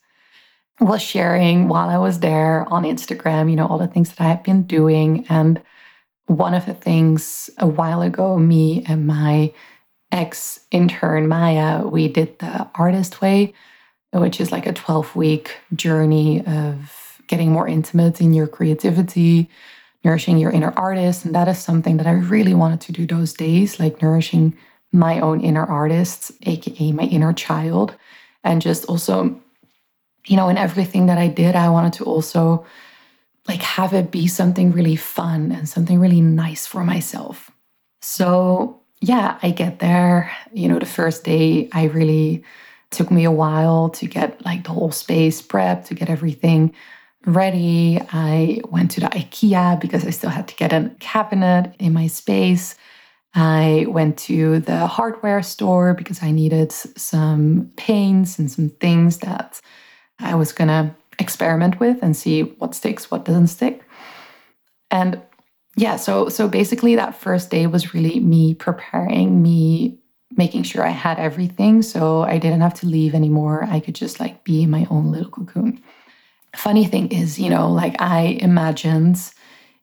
Was 0.82 1.02
sharing 1.02 1.68
while 1.68 1.90
I 1.90 1.98
was 1.98 2.22
there 2.22 2.66
on 2.72 2.84
Instagram, 2.84 3.50
you 3.50 3.58
know, 3.58 3.68
all 3.68 3.78
the 3.78 3.88
things 3.88 4.10
that 4.12 4.22
I 4.22 4.30
had 4.30 4.44
been 4.44 4.64
doing. 4.64 5.26
And 5.28 5.62
one 6.28 6.54
of 6.54 6.66
the 6.66 6.74
things 6.74 7.50
a 7.58 7.68
while 7.68 8.02
ago, 8.02 8.38
me 8.38 8.86
and 8.88 9.06
my 9.06 9.52
ex 10.10 10.62
intern, 10.72 11.28
Maya, 11.28 11.86
we 11.86 12.08
did 12.08 12.40
the 12.40 12.70
artist 12.76 13.20
way, 13.20 13.54
which 14.14 14.40
is 14.40 14.54
like 14.54 14.68
a 14.68 14.74
12 14.74 15.18
week 15.18 15.58
journey 15.76 16.46
of 16.46 17.09
getting 17.30 17.52
more 17.52 17.68
intimate 17.68 18.20
in 18.20 18.34
your 18.34 18.48
creativity, 18.48 19.50
nourishing 20.04 20.38
your 20.38 20.52
inner 20.52 20.74
artist. 20.76 21.24
And 21.24 21.34
that 21.36 21.48
is 21.48 21.60
something 21.60 21.98
that 21.98 22.08
I 22.08 22.12
really 22.12 22.56
wanted 22.56 22.82
to 22.82 22.92
do 22.92 23.06
those 23.06 23.32
days, 23.34 23.80
like 23.80 24.02
nourishing 24.02 24.58
my 24.92 25.22
own 25.22 25.40
inner 25.40 25.64
artist, 25.64 26.32
AKA 26.46 26.92
my 26.92 27.04
inner 27.04 27.32
child. 27.32 27.96
And 28.44 28.62
just 28.62 28.86
also, 28.86 29.40
you 30.26 30.36
know, 30.36 30.50
in 30.50 30.58
everything 30.58 31.06
that 31.06 31.20
I 31.20 31.28
did, 31.28 31.56
I 31.56 31.70
wanted 31.70 31.94
to 31.94 32.06
also 32.06 32.66
like 33.48 33.62
have 33.62 33.94
it 33.94 34.12
be 34.12 34.28
something 34.28 34.72
really 34.72 34.96
fun 34.96 35.52
and 35.52 35.70
something 35.70 36.00
really 36.00 36.22
nice 36.22 36.66
for 36.66 36.84
myself. 36.84 37.52
So, 38.02 38.82
yeah, 39.02 39.38
I 39.44 39.52
get 39.52 39.80
there. 39.80 40.32
You 40.52 40.68
know, 40.68 40.80
the 40.80 40.86
first 40.86 41.24
day, 41.24 41.70
I 41.74 41.86
really 41.86 42.44
took 42.90 43.12
me 43.12 43.24
a 43.24 43.32
while 43.32 43.90
to 43.90 44.08
get 44.08 44.44
like 44.44 44.64
the 44.64 44.72
whole 44.72 44.92
space 44.92 45.42
prepped, 45.44 45.86
to 45.86 45.94
get 45.94 46.10
everything 46.10 46.74
ready. 47.26 48.00
I 48.12 48.62
went 48.70 48.92
to 48.92 49.02
the 49.02 49.08
IKEA 49.08 49.80
because 49.80 50.06
I 50.06 50.10
still 50.10 50.30
had 50.30 50.48
to 50.48 50.56
get 50.56 50.74
a 50.74 50.92
cabinet 51.00 51.76
in 51.80 51.94
my 51.94 52.08
space. 52.08 52.76
I 53.34 53.86
went 53.88 54.18
to 54.20 54.60
the 54.60 54.88
hardware 54.88 55.44
store 55.44 55.94
because 55.94 56.24
I 56.24 56.32
needed 56.32 56.72
some 56.72 57.72
paints 57.78 58.40
and 58.40 58.52
some 58.52 58.70
things 58.70 59.20
that 59.20 59.62
I 60.20 60.36
was 60.36 60.52
going 60.52 60.70
to 60.70 60.96
experiment 61.20 61.80
with 61.80 62.02
and 62.02 62.16
see 62.16 62.42
what 62.42 62.74
sticks, 62.74 63.12
what 63.12 63.26
doesn't 63.26 63.48
stick. 63.48 63.84
And 64.90 65.22
yeah, 65.76 65.98
so 65.98 66.30
so 66.30 66.48
basically 66.48 66.96
that 66.96 67.16
first 67.16 67.52
day 67.52 67.68
was 67.68 67.94
really 67.94 68.20
me 68.20 68.56
preparing, 68.56 69.42
me 69.42 70.00
making 70.36 70.64
sure 70.64 70.84
I 70.86 70.90
had 70.90 71.20
everything 71.20 71.82
so 71.82 72.24
I 72.24 72.38
didn't 72.38 72.62
have 72.62 72.74
to 72.76 72.88
leave 72.88 73.14
anymore. 73.14 73.64
I 73.64 73.80
could 73.80 73.96
just 73.96 74.20
like 74.20 74.44
be 74.44 74.64
in 74.64 74.70
my 74.70 74.88
own 74.90 75.12
little 75.12 75.32
cocoon 75.32 75.82
funny 76.56 76.86
thing 76.86 77.12
is, 77.12 77.40
you 77.40 77.50
know, 77.50 77.72
like 77.72 78.02
I 78.02 78.38
imagined 78.42 79.18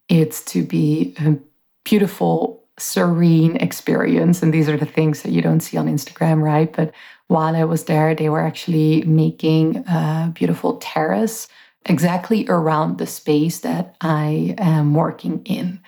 it 0.09 0.33
to 0.47 0.63
be 0.63 1.15
a 1.19 1.37
beautiful, 1.85 2.63
serene 2.79 3.57
experience. 3.57 4.43
And 4.43 4.53
these 4.53 4.69
are 4.69 4.77
the 4.77 4.85
things 4.85 5.23
that 5.23 5.33
you 5.33 5.41
don't 5.41 5.61
see 5.61 5.77
on 5.79 5.89
Instagram, 5.89 6.43
right? 6.43 6.73
But 6.73 6.93
while 7.29 7.57
I 7.57 7.65
was 7.65 7.85
there, 7.85 8.15
they 8.15 8.29
were 8.29 8.41
actually 8.41 9.03
making 9.03 9.79
a 9.89 10.31
beautiful 10.35 10.77
terrace 10.77 11.49
exactly 11.87 12.47
around 12.49 12.99
the 12.99 13.07
space 13.07 13.61
that 13.61 13.97
I 14.01 14.55
am 14.59 14.95
working 14.95 15.43
in. 15.45 15.81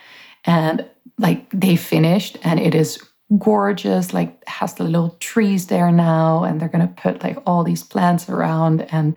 And 0.44 0.88
like 1.18 1.50
they 1.50 1.76
finished, 1.76 2.38
and 2.42 2.58
it 2.58 2.74
is 2.74 2.98
gorgeous 3.36 4.14
like 4.14 4.42
has 4.48 4.74
the 4.74 4.84
little 4.84 5.10
trees 5.20 5.66
there 5.66 5.92
now 5.92 6.44
and 6.44 6.60
they're 6.60 6.68
going 6.68 6.86
to 6.86 6.94
put 6.94 7.22
like 7.22 7.36
all 7.44 7.62
these 7.62 7.82
plants 7.82 8.28
around 8.28 8.82
and 8.90 9.14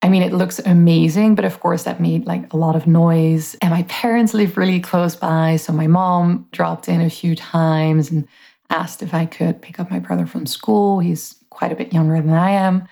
I 0.00 0.08
mean, 0.08 0.22
it 0.22 0.32
looks 0.32 0.60
amazing, 0.60 1.34
but 1.34 1.44
of 1.44 1.58
course, 1.58 1.82
that 1.82 2.00
made 2.00 2.26
like 2.26 2.52
a 2.52 2.56
lot 2.56 2.76
of 2.76 2.86
noise. 2.86 3.56
And 3.60 3.70
my 3.70 3.82
parents 3.84 4.32
live 4.32 4.56
really 4.56 4.80
close 4.80 5.16
by. 5.16 5.56
So 5.56 5.72
my 5.72 5.88
mom 5.88 6.46
dropped 6.52 6.88
in 6.88 7.00
a 7.00 7.10
few 7.10 7.34
times 7.34 8.10
and 8.10 8.26
asked 8.70 9.02
if 9.02 9.12
I 9.12 9.26
could 9.26 9.60
pick 9.60 9.80
up 9.80 9.90
my 9.90 9.98
brother 9.98 10.26
from 10.26 10.46
school. 10.46 11.00
He's 11.00 11.34
quite 11.50 11.72
a 11.72 11.76
bit 11.76 11.92
younger 11.92 12.20
than 12.20 12.32
I 12.32 12.50
am. 12.50 12.86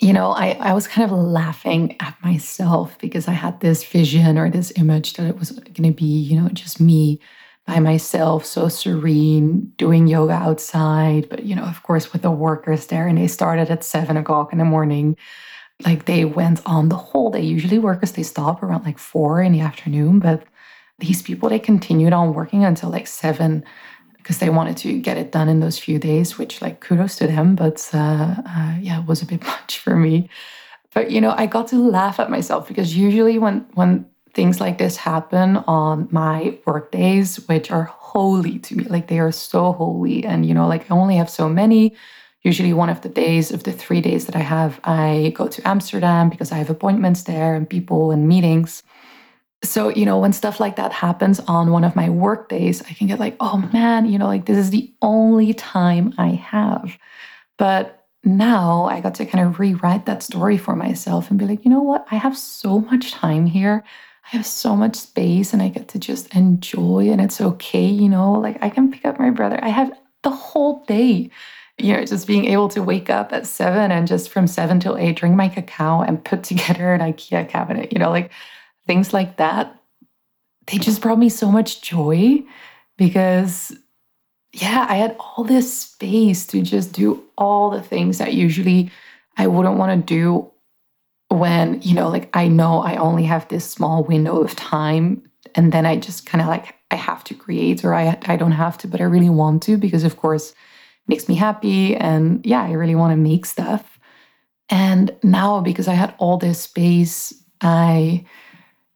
You 0.00 0.12
know, 0.12 0.32
I, 0.32 0.56
I 0.58 0.74
was 0.74 0.88
kind 0.88 1.08
of 1.08 1.16
laughing 1.16 1.96
at 2.00 2.16
myself 2.24 2.98
because 2.98 3.28
I 3.28 3.32
had 3.32 3.60
this 3.60 3.84
vision 3.84 4.36
or 4.36 4.50
this 4.50 4.72
image 4.74 5.12
that 5.12 5.28
it 5.28 5.38
was 5.38 5.52
going 5.52 5.90
to 5.90 5.92
be, 5.92 6.04
you 6.04 6.40
know, 6.40 6.48
just 6.48 6.80
me 6.80 7.20
by 7.68 7.78
myself, 7.78 8.44
so 8.44 8.66
serene, 8.66 9.72
doing 9.76 10.08
yoga 10.08 10.32
outside. 10.32 11.28
But, 11.28 11.44
you 11.44 11.54
know, 11.54 11.62
of 11.62 11.84
course, 11.84 12.12
with 12.12 12.22
the 12.22 12.32
workers 12.32 12.86
there, 12.86 13.06
and 13.06 13.16
they 13.16 13.28
started 13.28 13.70
at 13.70 13.84
seven 13.84 14.16
o'clock 14.16 14.52
in 14.52 14.58
the 14.58 14.64
morning 14.64 15.16
like 15.84 16.04
they 16.04 16.24
went 16.24 16.60
on 16.66 16.88
the 16.88 16.96
whole 16.96 17.30
day. 17.30 17.40
Usually 17.40 17.78
work 17.78 17.96
workers 17.96 18.12
they 18.12 18.22
stop 18.22 18.62
around 18.62 18.84
like 18.84 18.98
four 18.98 19.42
in 19.42 19.52
the 19.52 19.60
afternoon, 19.60 20.18
but 20.18 20.44
these 20.98 21.22
people 21.22 21.48
they 21.48 21.58
continued 21.58 22.12
on 22.12 22.34
working 22.34 22.64
until 22.64 22.90
like 22.90 23.06
seven 23.06 23.64
because 24.16 24.38
they 24.38 24.50
wanted 24.50 24.76
to 24.76 25.00
get 25.00 25.16
it 25.16 25.32
done 25.32 25.48
in 25.48 25.58
those 25.58 25.78
few 25.78 25.98
days, 25.98 26.38
which 26.38 26.62
like 26.62 26.80
kudos 26.80 27.16
to 27.16 27.26
them. 27.26 27.56
But 27.56 27.88
uh, 27.92 28.36
uh, 28.46 28.76
yeah, 28.80 29.00
it 29.00 29.06
was 29.06 29.20
a 29.20 29.26
bit 29.26 29.42
much 29.46 29.78
for 29.78 29.96
me. 29.96 30.28
But 30.94 31.10
you 31.10 31.20
know, 31.20 31.34
I 31.36 31.46
got 31.46 31.68
to 31.68 31.76
laugh 31.76 32.20
at 32.20 32.30
myself 32.30 32.68
because 32.68 32.96
usually 32.96 33.38
when 33.38 33.66
when 33.74 34.06
things 34.34 34.60
like 34.60 34.78
this 34.78 34.96
happen 34.96 35.58
on 35.66 36.08
my 36.10 36.58
work 36.66 36.90
days, 36.92 37.36
which 37.48 37.70
are 37.70 37.84
holy 37.84 38.58
to 38.60 38.76
me, 38.76 38.84
like 38.84 39.08
they 39.08 39.18
are 39.18 39.32
so 39.32 39.72
holy, 39.72 40.24
and 40.24 40.46
you 40.46 40.54
know, 40.54 40.68
like 40.68 40.90
I 40.90 40.94
only 40.94 41.16
have 41.16 41.30
so 41.30 41.48
many 41.48 41.96
usually 42.44 42.72
one 42.72 42.90
of 42.90 43.02
the 43.02 43.08
days 43.08 43.50
of 43.50 43.62
the 43.62 43.72
three 43.72 44.00
days 44.00 44.26
that 44.26 44.36
I 44.36 44.40
have, 44.40 44.80
I 44.84 45.32
go 45.36 45.46
to 45.48 45.68
Amsterdam 45.68 46.28
because 46.28 46.50
I 46.50 46.56
have 46.56 46.70
appointments 46.70 47.22
there 47.22 47.54
and 47.54 47.68
people 47.68 48.10
and 48.10 48.26
meetings. 48.26 48.82
So, 49.64 49.90
you 49.90 50.04
know, 50.04 50.18
when 50.18 50.32
stuff 50.32 50.58
like 50.58 50.74
that 50.76 50.92
happens 50.92 51.38
on 51.40 51.70
one 51.70 51.84
of 51.84 51.94
my 51.94 52.10
work 52.10 52.48
days, 52.48 52.82
I 52.82 52.94
can 52.94 53.06
get 53.06 53.20
like, 53.20 53.36
oh 53.38 53.58
man, 53.72 54.06
you 54.06 54.18
know, 54.18 54.26
like 54.26 54.46
this 54.46 54.58
is 54.58 54.70
the 54.70 54.92
only 55.02 55.54
time 55.54 56.14
I 56.18 56.30
have. 56.30 56.98
But 57.58 58.06
now 58.24 58.86
I 58.86 59.00
got 59.00 59.14
to 59.16 59.26
kind 59.26 59.46
of 59.46 59.60
rewrite 59.60 60.06
that 60.06 60.22
story 60.22 60.56
for 60.56 60.74
myself 60.74 61.30
and 61.30 61.38
be 61.38 61.46
like, 61.46 61.64
you 61.64 61.70
know 61.70 61.82
what? 61.82 62.06
I 62.10 62.16
have 62.16 62.36
so 62.36 62.80
much 62.80 63.12
time 63.12 63.46
here. 63.46 63.84
I 64.32 64.36
have 64.36 64.46
so 64.46 64.74
much 64.74 64.96
space 64.96 65.52
and 65.52 65.62
I 65.62 65.68
get 65.68 65.88
to 65.88 65.98
just 65.98 66.34
enjoy 66.34 67.10
and 67.10 67.20
it's 67.20 67.40
okay, 67.40 67.86
you 67.86 68.08
know, 68.08 68.32
like 68.32 68.58
I 68.62 68.68
can 68.68 68.90
pick 68.90 69.04
up 69.04 69.18
my 69.18 69.30
brother. 69.30 69.60
I 69.62 69.68
have 69.68 69.92
the 70.22 70.30
whole 70.30 70.84
day 70.86 71.30
you 71.78 71.92
know, 71.92 72.04
just 72.04 72.26
being 72.26 72.46
able 72.46 72.68
to 72.68 72.82
wake 72.82 73.10
up 73.10 73.32
at 73.32 73.46
seven 73.46 73.90
and 73.90 74.06
just 74.06 74.28
from 74.28 74.46
seven 74.46 74.78
till 74.78 74.96
eight 74.96 75.16
drink 75.16 75.34
my 75.34 75.48
cacao 75.48 76.02
and 76.02 76.24
put 76.24 76.42
together 76.44 76.92
an 76.92 77.00
IKEA 77.00 77.48
cabinet, 77.48 77.92
you 77.92 77.98
know, 77.98 78.10
like 78.10 78.30
things 78.86 79.12
like 79.12 79.36
that. 79.36 79.76
They 80.66 80.78
just 80.78 81.00
brought 81.00 81.18
me 81.18 81.28
so 81.28 81.50
much 81.50 81.82
joy 81.82 82.44
because, 82.96 83.76
yeah, 84.52 84.86
I 84.88 84.96
had 84.96 85.16
all 85.18 85.44
this 85.44 85.76
space 85.76 86.46
to 86.48 86.62
just 86.62 86.92
do 86.92 87.22
all 87.36 87.70
the 87.70 87.82
things 87.82 88.18
that 88.18 88.34
usually 88.34 88.90
I 89.36 89.48
wouldn't 89.48 89.78
want 89.78 90.06
to 90.06 90.14
do 90.14 90.50
when, 91.28 91.80
you 91.82 91.94
know, 91.94 92.08
like 92.08 92.28
I 92.36 92.46
know 92.46 92.80
I 92.80 92.96
only 92.96 93.24
have 93.24 93.48
this 93.48 93.68
small 93.68 94.04
window 94.04 94.40
of 94.40 94.54
time. 94.54 95.22
And 95.54 95.72
then 95.72 95.84
I 95.84 95.96
just 95.96 96.26
kind 96.26 96.42
of 96.42 96.48
like, 96.48 96.76
I 96.90 96.96
have 96.96 97.24
to 97.24 97.34
create 97.34 97.84
or 97.84 97.94
I, 97.94 98.18
I 98.26 98.36
don't 98.36 98.52
have 98.52 98.78
to, 98.78 98.88
but 98.88 99.00
I 99.00 99.04
really 99.04 99.30
want 99.30 99.62
to 99.64 99.76
because, 99.76 100.04
of 100.04 100.16
course, 100.16 100.54
makes 101.06 101.28
me 101.28 101.34
happy. 101.34 101.96
And 101.96 102.44
yeah, 102.44 102.62
I 102.62 102.72
really 102.72 102.94
want 102.94 103.12
to 103.12 103.16
make 103.16 103.46
stuff. 103.46 103.98
And 104.68 105.14
now, 105.22 105.60
because 105.60 105.88
I 105.88 105.94
had 105.94 106.14
all 106.18 106.38
this 106.38 106.60
space, 106.60 107.34
I, 107.60 108.24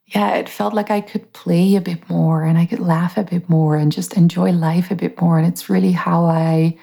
yeah, 0.06 0.36
it 0.36 0.48
felt 0.48 0.72
like 0.72 0.90
I 0.90 1.00
could 1.00 1.32
play 1.32 1.76
a 1.76 1.80
bit 1.80 2.08
more 2.08 2.44
and 2.44 2.56
I 2.56 2.66
could 2.66 2.78
laugh 2.78 3.16
a 3.16 3.24
bit 3.24 3.48
more 3.48 3.76
and 3.76 3.92
just 3.92 4.14
enjoy 4.14 4.52
life 4.52 4.90
a 4.90 4.94
bit 4.94 5.20
more. 5.20 5.38
And 5.38 5.46
it's 5.46 5.68
really 5.68 5.92
how 5.92 6.24
I 6.24 6.78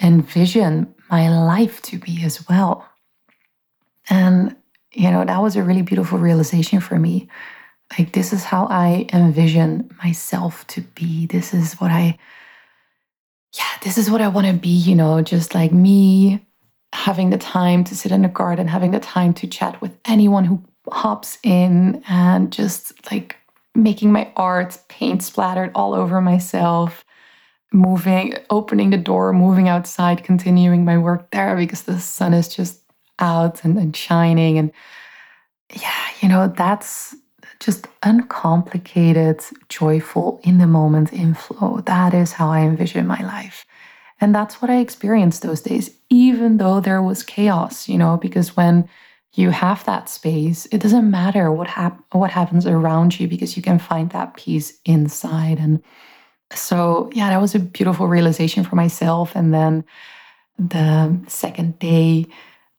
envision 0.00 0.94
my 1.10 1.28
life 1.28 1.82
to 1.82 1.98
be 1.98 2.22
as 2.24 2.48
well. 2.48 2.88
And, 4.08 4.56
you 4.92 5.10
know, 5.10 5.24
that 5.24 5.42
was 5.42 5.56
a 5.56 5.62
really 5.62 5.82
beautiful 5.82 6.18
realization 6.18 6.80
for 6.80 6.98
me. 6.98 7.28
Like, 7.98 8.12
this 8.12 8.32
is 8.32 8.44
how 8.44 8.66
I 8.66 9.06
envision 9.12 9.90
myself 10.02 10.66
to 10.68 10.80
be. 10.80 11.26
This 11.26 11.52
is 11.52 11.74
what 11.74 11.90
I 11.90 12.18
yeah, 13.56 13.78
this 13.82 13.98
is 13.98 14.10
what 14.10 14.20
I 14.20 14.28
want 14.28 14.46
to 14.46 14.52
be, 14.52 14.68
you 14.68 14.94
know, 14.94 15.22
just 15.22 15.54
like 15.54 15.72
me 15.72 16.44
having 16.92 17.30
the 17.30 17.38
time 17.38 17.84
to 17.84 17.96
sit 17.96 18.12
in 18.12 18.22
the 18.22 18.28
garden, 18.28 18.68
having 18.68 18.90
the 18.90 19.00
time 19.00 19.34
to 19.34 19.46
chat 19.46 19.80
with 19.80 19.96
anyone 20.04 20.44
who 20.44 20.62
hops 20.90 21.38
in 21.42 22.02
and 22.08 22.52
just 22.52 22.92
like 23.10 23.36
making 23.74 24.12
my 24.12 24.32
art 24.36 24.78
paint 24.88 25.22
splattered 25.22 25.70
all 25.74 25.94
over 25.94 26.20
myself, 26.20 27.04
moving, 27.72 28.34
opening 28.50 28.90
the 28.90 28.96
door, 28.96 29.32
moving 29.32 29.68
outside, 29.68 30.24
continuing 30.24 30.84
my 30.84 30.98
work 30.98 31.30
there 31.30 31.56
because 31.56 31.82
the 31.82 31.98
sun 31.98 32.34
is 32.34 32.48
just 32.48 32.80
out 33.18 33.64
and, 33.64 33.76
and 33.78 33.96
shining. 33.96 34.58
And 34.58 34.72
yeah, 35.74 36.06
you 36.20 36.28
know, 36.28 36.52
that's 36.56 37.14
just 37.64 37.88
uncomplicated, 38.02 39.42
joyful, 39.68 40.40
in 40.42 40.58
the 40.58 40.66
moment 40.66 41.12
in 41.12 41.34
flow. 41.34 41.80
That 41.86 42.12
is 42.12 42.32
how 42.32 42.50
I 42.50 42.60
envision 42.60 43.06
my 43.06 43.22
life. 43.22 43.64
And 44.20 44.34
that's 44.34 44.60
what 44.60 44.70
I 44.70 44.78
experienced 44.78 45.42
those 45.42 45.60
days, 45.60 45.90
even 46.10 46.58
though 46.58 46.80
there 46.80 47.02
was 47.02 47.22
chaos, 47.22 47.88
you 47.88 47.98
know, 47.98 48.16
because 48.16 48.56
when 48.56 48.88
you 49.32 49.50
have 49.50 49.84
that 49.84 50.08
space, 50.08 50.66
it 50.66 50.80
doesn't 50.80 51.10
matter 51.10 51.50
what 51.50 51.66
hap- 51.66 52.04
what 52.12 52.30
happens 52.30 52.66
around 52.66 53.18
you 53.18 53.26
because 53.26 53.56
you 53.56 53.62
can 53.62 53.78
find 53.78 54.10
that 54.10 54.36
peace 54.36 54.78
inside. 54.84 55.58
And 55.58 55.82
so, 56.52 57.10
yeah, 57.12 57.30
that 57.30 57.40
was 57.40 57.54
a 57.54 57.58
beautiful 57.58 58.06
realization 58.06 58.62
for 58.62 58.76
myself. 58.76 59.34
And 59.34 59.52
then 59.52 59.84
the 60.58 61.18
second 61.26 61.78
day, 61.80 62.26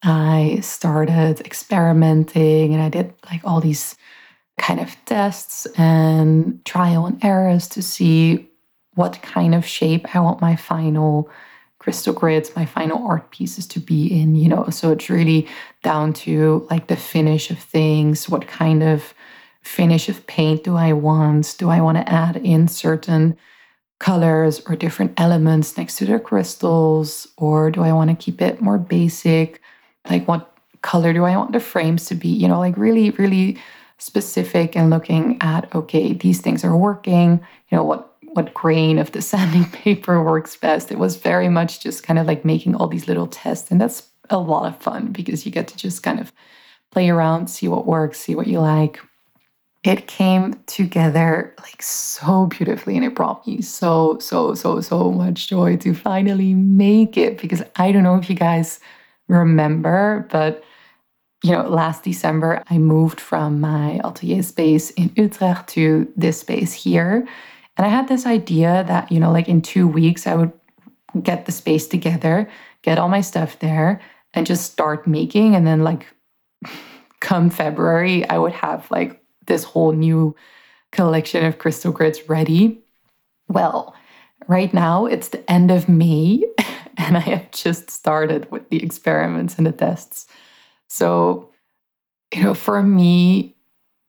I 0.01 0.59
started 0.61 1.41
experimenting 1.41 2.73
and 2.73 2.81
I 2.81 2.89
did 2.89 3.13
like 3.29 3.41
all 3.43 3.59
these 3.59 3.95
kind 4.57 4.79
of 4.79 4.95
tests 5.05 5.65
and 5.77 6.63
trial 6.65 7.05
and 7.05 7.23
errors 7.23 7.67
to 7.69 7.81
see 7.81 8.49
what 8.95 9.21
kind 9.21 9.53
of 9.53 9.65
shape 9.65 10.15
I 10.15 10.19
want 10.19 10.41
my 10.41 10.55
final 10.55 11.29
crystal 11.79 12.13
grids, 12.13 12.55
my 12.55 12.65
final 12.65 13.05
art 13.05 13.29
pieces 13.29 13.67
to 13.67 13.79
be 13.79 14.07
in, 14.07 14.35
you 14.35 14.49
know. 14.49 14.67
So 14.69 14.91
it's 14.91 15.09
really 15.09 15.47
down 15.83 16.13
to 16.13 16.65
like 16.71 16.87
the 16.87 16.95
finish 16.95 17.51
of 17.51 17.59
things, 17.59 18.27
what 18.29 18.47
kind 18.47 18.81
of 18.81 19.13
finish 19.61 20.09
of 20.09 20.25
paint 20.27 20.63
do 20.63 20.75
I 20.75 20.93
want? 20.93 21.55
Do 21.57 21.69
I 21.69 21.81
want 21.81 21.97
to 21.97 22.09
add 22.09 22.37
in 22.37 22.67
certain 22.67 23.37
colors 23.99 24.61
or 24.67 24.75
different 24.75 25.19
elements 25.19 25.77
next 25.77 25.97
to 25.97 26.05
the 26.05 26.19
crystals? 26.19 27.27
Or 27.37 27.69
do 27.71 27.81
I 27.81 27.91
want 27.91 28.09
to 28.09 28.15
keep 28.15 28.41
it 28.41 28.61
more 28.61 28.77
basic? 28.77 29.61
Like 30.09 30.27
what 30.27 30.57
color 30.81 31.13
do 31.13 31.23
I 31.25 31.35
want 31.35 31.51
the 31.51 31.59
frames 31.59 32.05
to 32.05 32.15
be? 32.15 32.29
You 32.29 32.47
know, 32.47 32.59
like 32.59 32.77
really, 32.77 33.11
really 33.11 33.57
specific 33.97 34.75
and 34.75 34.89
looking 34.89 35.37
at 35.41 35.73
okay, 35.73 36.13
these 36.13 36.41
things 36.41 36.63
are 36.63 36.75
working, 36.75 37.39
you 37.69 37.77
know, 37.77 37.83
what 37.83 38.15
what 38.35 38.53
grain 38.53 38.99
of 38.99 39.11
the 39.13 39.21
sanding 39.31 39.65
paper 39.65 40.21
works 40.21 40.55
best. 40.55 40.91
It 40.91 40.99
was 40.99 41.15
very 41.15 41.49
much 41.49 41.79
just 41.79 42.03
kind 42.03 42.19
of 42.19 42.27
like 42.27 42.45
making 42.45 42.75
all 42.75 42.87
these 42.87 43.07
little 43.07 43.27
tests. 43.27 43.71
And 43.71 43.79
that's 43.79 44.09
a 44.29 44.37
lot 44.37 44.67
of 44.67 44.81
fun 44.81 45.11
because 45.11 45.45
you 45.45 45.51
get 45.51 45.67
to 45.69 45.77
just 45.77 46.03
kind 46.03 46.19
of 46.19 46.33
play 46.91 47.09
around, 47.09 47.47
see 47.47 47.67
what 47.67 47.85
works, 47.85 48.19
see 48.19 48.35
what 48.35 48.47
you 48.47 48.59
like. 48.59 48.99
It 49.83 50.07
came 50.07 50.59
together 50.65 51.53
like 51.59 51.81
so 51.81 52.47
beautifully 52.47 52.95
and 52.95 53.05
it 53.05 53.13
brought 53.13 53.45
me 53.45 53.61
so, 53.61 54.17
so, 54.19 54.55
so, 54.55 54.81
so 54.81 55.11
much 55.11 55.47
joy 55.47 55.77
to 55.77 55.93
finally 55.93 56.55
make 56.55 57.17
it 57.17 57.37
because 57.37 57.61
I 57.75 57.91
don't 57.91 58.03
know 58.03 58.15
if 58.15 58.29
you 58.29 58.35
guys 58.35 58.79
remember, 59.27 60.27
but 60.31 60.63
you 61.43 61.51
know, 61.51 61.67
last 61.67 62.03
December 62.03 62.63
I 62.69 62.77
moved 62.77 63.19
from 63.19 63.59
my 63.59 63.99
atelier 64.03 64.43
space 64.43 64.89
in 64.91 65.11
Utrecht 65.15 65.67
to 65.69 66.11
this 66.15 66.39
space 66.39 66.73
here. 66.73 67.27
And 67.77 67.85
I 67.85 67.89
had 67.89 68.07
this 68.07 68.25
idea 68.25 68.83
that, 68.87 69.11
you 69.11 69.19
know, 69.19 69.31
like 69.31 69.47
in 69.47 69.61
two 69.61 69.87
weeks, 69.87 70.27
I 70.27 70.35
would 70.35 70.53
get 71.21 71.45
the 71.45 71.51
space 71.51 71.87
together, 71.87 72.49
get 72.81 72.97
all 72.97 73.09
my 73.09 73.21
stuff 73.21 73.59
there, 73.59 74.01
and 74.33 74.45
just 74.45 74.71
start 74.71 75.07
making. 75.07 75.55
And 75.55 75.67
then, 75.67 75.83
like, 75.83 76.07
come 77.19 77.49
February, 77.49 78.27
I 78.29 78.37
would 78.37 78.53
have 78.53 78.89
like 78.91 79.21
this 79.47 79.63
whole 79.63 79.91
new 79.91 80.35
collection 80.91 81.45
of 81.45 81.57
crystal 81.57 81.91
grids 81.91 82.29
ready. 82.29 82.83
Well, 83.47 83.95
right 84.47 84.73
now 84.73 85.05
it's 85.05 85.29
the 85.29 85.49
end 85.51 85.71
of 85.71 85.89
May, 85.89 86.43
and 86.97 87.17
I 87.17 87.21
have 87.21 87.51
just 87.51 87.91
started 87.91 88.49
with 88.51 88.69
the 88.69 88.81
experiments 88.83 89.57
and 89.57 89.67
the 89.67 89.71
tests. 89.71 90.27
So, 90.87 91.49
you 92.33 92.43
know, 92.43 92.53
for 92.53 92.81
me, 92.81 93.55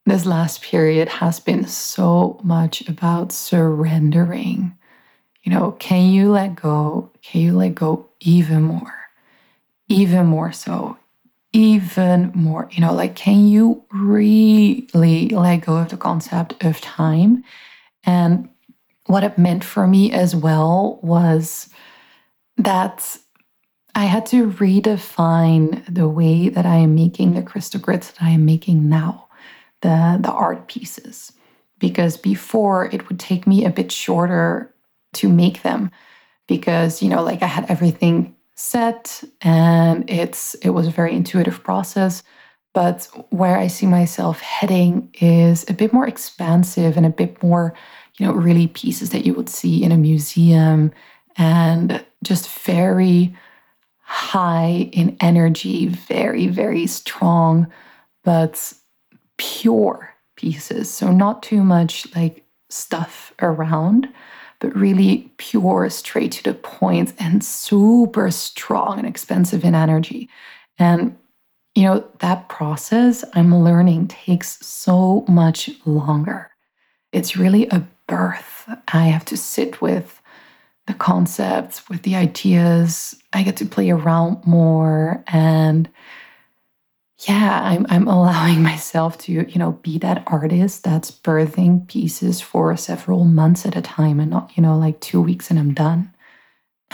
this 0.05 0.25
last 0.25 0.61
period 0.61 1.09
has 1.09 1.39
been 1.39 1.65
so 1.65 2.39
much 2.43 2.87
about 2.87 3.31
surrendering. 3.31 4.77
You 5.43 5.51
know, 5.51 5.71
can 5.73 6.09
you 6.11 6.31
let 6.31 6.55
go? 6.55 7.11
Can 7.21 7.41
you 7.41 7.57
let 7.57 7.75
go 7.75 8.09
even 8.21 8.63
more? 8.63 8.93
Even 9.89 10.25
more 10.27 10.51
so. 10.51 10.97
Even 11.53 12.31
more, 12.35 12.67
you 12.71 12.81
know, 12.81 12.93
like, 12.93 13.15
can 13.15 13.47
you 13.47 13.83
really 13.91 14.87
let 14.93 15.65
go 15.65 15.77
of 15.77 15.89
the 15.89 15.97
concept 15.97 16.63
of 16.63 16.81
time? 16.81 17.43
And 18.03 18.49
what 19.05 19.23
it 19.23 19.37
meant 19.37 19.63
for 19.63 19.87
me 19.87 20.11
as 20.11 20.35
well 20.35 20.99
was 21.01 21.69
that 22.57 23.17
I 23.97 24.03
had 24.03 24.27
to 24.27 24.51
redefine 24.51 25.83
the 25.91 26.07
way 26.07 26.49
that 26.49 26.67
I 26.67 26.75
am 26.75 26.93
making 26.93 27.33
the 27.33 27.41
crystal 27.41 27.79
grids 27.79 28.11
that 28.11 28.21
I 28.21 28.29
am 28.29 28.45
making 28.45 28.87
now 28.87 29.27
the, 29.81 30.19
the 30.21 30.31
art 30.31 30.67
pieces. 30.67 31.33
Because 31.79 32.15
before 32.15 32.93
it 32.93 33.09
would 33.09 33.19
take 33.19 33.47
me 33.47 33.65
a 33.65 33.71
bit 33.71 33.91
shorter 33.91 34.71
to 35.13 35.27
make 35.27 35.63
them 35.63 35.89
because 36.45 37.01
you 37.01 37.09
know 37.09 37.23
like 37.23 37.41
I 37.41 37.47
had 37.47 37.71
everything 37.71 38.35
set 38.53 39.23
and 39.41 40.07
it's 40.07 40.53
it 40.55 40.69
was 40.69 40.85
a 40.85 40.91
very 40.91 41.15
intuitive 41.15 41.63
process. 41.63 42.21
But 42.75 43.07
where 43.31 43.57
I 43.57 43.65
see 43.65 43.87
myself 43.87 44.41
heading 44.41 45.09
is 45.19 45.67
a 45.67 45.73
bit 45.73 45.91
more 45.91 46.07
expansive 46.07 46.97
and 46.97 47.05
a 47.05 47.09
bit 47.09 47.41
more 47.41 47.73
you 48.19 48.27
know 48.27 48.33
really 48.33 48.67
pieces 48.67 49.09
that 49.09 49.25
you 49.25 49.33
would 49.33 49.49
see 49.49 49.83
in 49.83 49.91
a 49.91 49.97
museum 49.97 50.91
and 51.35 52.05
just 52.21 52.47
very 52.47 53.35
high 54.09 54.89
in 54.93 55.15
energy 55.19 55.87
very 55.87 56.47
very 56.47 56.87
strong 56.87 57.67
but 58.23 58.73
pure 59.37 60.13
pieces. 60.35 60.89
So, 60.89 61.11
not 61.11 61.43
too 61.43 61.63
much 61.63 62.13
like 62.15 62.45
stuff 62.69 63.33
around, 63.41 64.07
but 64.59 64.75
really 64.75 65.31
pure, 65.37 65.89
straight 65.89 66.31
to 66.33 66.43
the 66.43 66.53
point, 66.53 67.13
and 67.19 67.43
super 67.43 68.31
strong 68.31 68.99
and 68.99 69.07
expensive 69.07 69.63
in 69.63 69.75
energy. 69.75 70.29
And, 70.79 71.17
you 71.75 71.83
know, 71.83 72.07
that 72.19 72.49
process 72.49 73.23
I'm 73.33 73.63
learning 73.63 74.07
takes 74.07 74.65
so 74.65 75.25
much 75.27 75.69
longer. 75.85 76.51
It's 77.11 77.37
really 77.37 77.67
a 77.69 77.87
birth. 78.07 78.69
I 78.93 79.05
have 79.05 79.25
to 79.25 79.37
sit 79.37 79.81
with 79.81 80.16
the 80.87 80.93
concepts, 80.93 81.87
with 81.89 82.01
the 82.03 82.15
ideas. 82.15 83.15
I 83.33 83.43
get 83.43 83.57
to 83.57 83.65
play 83.65 83.89
around 83.91 84.45
more 84.45 85.23
and 85.27 85.89
yeah, 87.27 87.61
I'm 87.63 87.85
I'm 87.89 88.07
allowing 88.07 88.61
myself 88.71 89.17
to, 89.19 89.31
you 89.31 89.59
know, 89.59 89.73
be 89.83 89.97
that 89.99 90.23
artist 90.27 90.83
that's 90.83 91.11
birthing 91.11 91.87
pieces 91.87 92.41
for 92.41 92.75
several 92.77 93.25
months 93.25 93.65
at 93.65 93.75
a 93.75 93.81
time 93.81 94.19
and 94.19 94.31
not, 94.31 94.51
you 94.55 94.63
know, 94.63 94.77
like 94.77 94.99
two 94.99 95.21
weeks 95.21 95.49
and 95.49 95.59
I'm 95.59 95.73
done. 95.73 96.13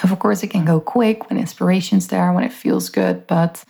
Of 0.02 0.18
course, 0.20 0.42
it 0.42 0.48
can 0.48 0.66
go 0.66 0.80
quick 0.80 1.30
when 1.30 1.38
inspiration's 1.38 2.08
there, 2.08 2.34
when 2.34 2.44
it 2.44 2.54
feels 2.54 2.90
good, 2.90 3.28
but 3.28 3.64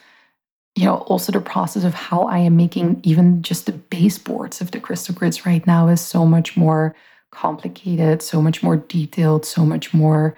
you 0.75 0.85
know, 0.85 0.97
also 0.97 1.31
the 1.31 1.41
process 1.41 1.83
of 1.83 1.93
how 1.93 2.23
I 2.23 2.39
am 2.39 2.55
making 2.55 2.99
even 3.03 3.43
just 3.43 3.67
the 3.67 3.73
baseboards 3.73 4.59
of 4.59 4.71
the 4.71 4.79
crystal 4.79 5.13
grids 5.13 5.45
right 5.45 5.65
now 5.67 5.87
is 5.87 6.01
so 6.01 6.25
much 6.25 6.57
more 6.57 6.95
complicated, 7.33 8.21
so 8.21 8.41
much 8.41 8.63
more 8.63 8.77
detailed, 8.77 9.45
so 9.45 9.65
much 9.65 9.93
more 9.93 10.37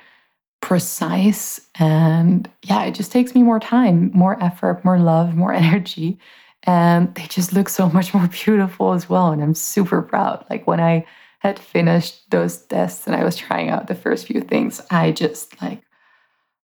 precise. 0.61 1.61
And 1.75 2.49
yeah, 2.63 2.85
it 2.85 2.95
just 2.95 3.11
takes 3.11 3.35
me 3.35 3.43
more 3.43 3.59
time, 3.59 4.09
more 4.13 4.41
effort, 4.43 4.83
more 4.83 4.97
love, 4.97 5.35
more 5.35 5.53
energy. 5.65 6.17
And 6.63 7.13
they 7.13 7.27
just 7.27 7.53
look 7.53 7.69
so 7.69 7.89
much 7.89 8.13
more 8.13 8.27
beautiful 8.27 8.93
as 8.93 9.07
well. 9.07 9.31
And 9.31 9.43
I'm 9.43 9.53
super 9.53 10.01
proud. 10.01 10.45
Like 10.49 10.65
when 10.65 10.79
I 10.79 11.05
had 11.39 11.59
finished 11.59 12.31
those 12.31 12.57
tests 12.57 13.05
and 13.05 13.15
I 13.15 13.23
was 13.23 13.35
trying 13.35 13.69
out 13.69 13.87
the 13.87 13.93
first 13.93 14.25
few 14.25 14.41
things, 14.41 14.81
I 14.89 15.11
just 15.11 15.61
like, 15.61 15.83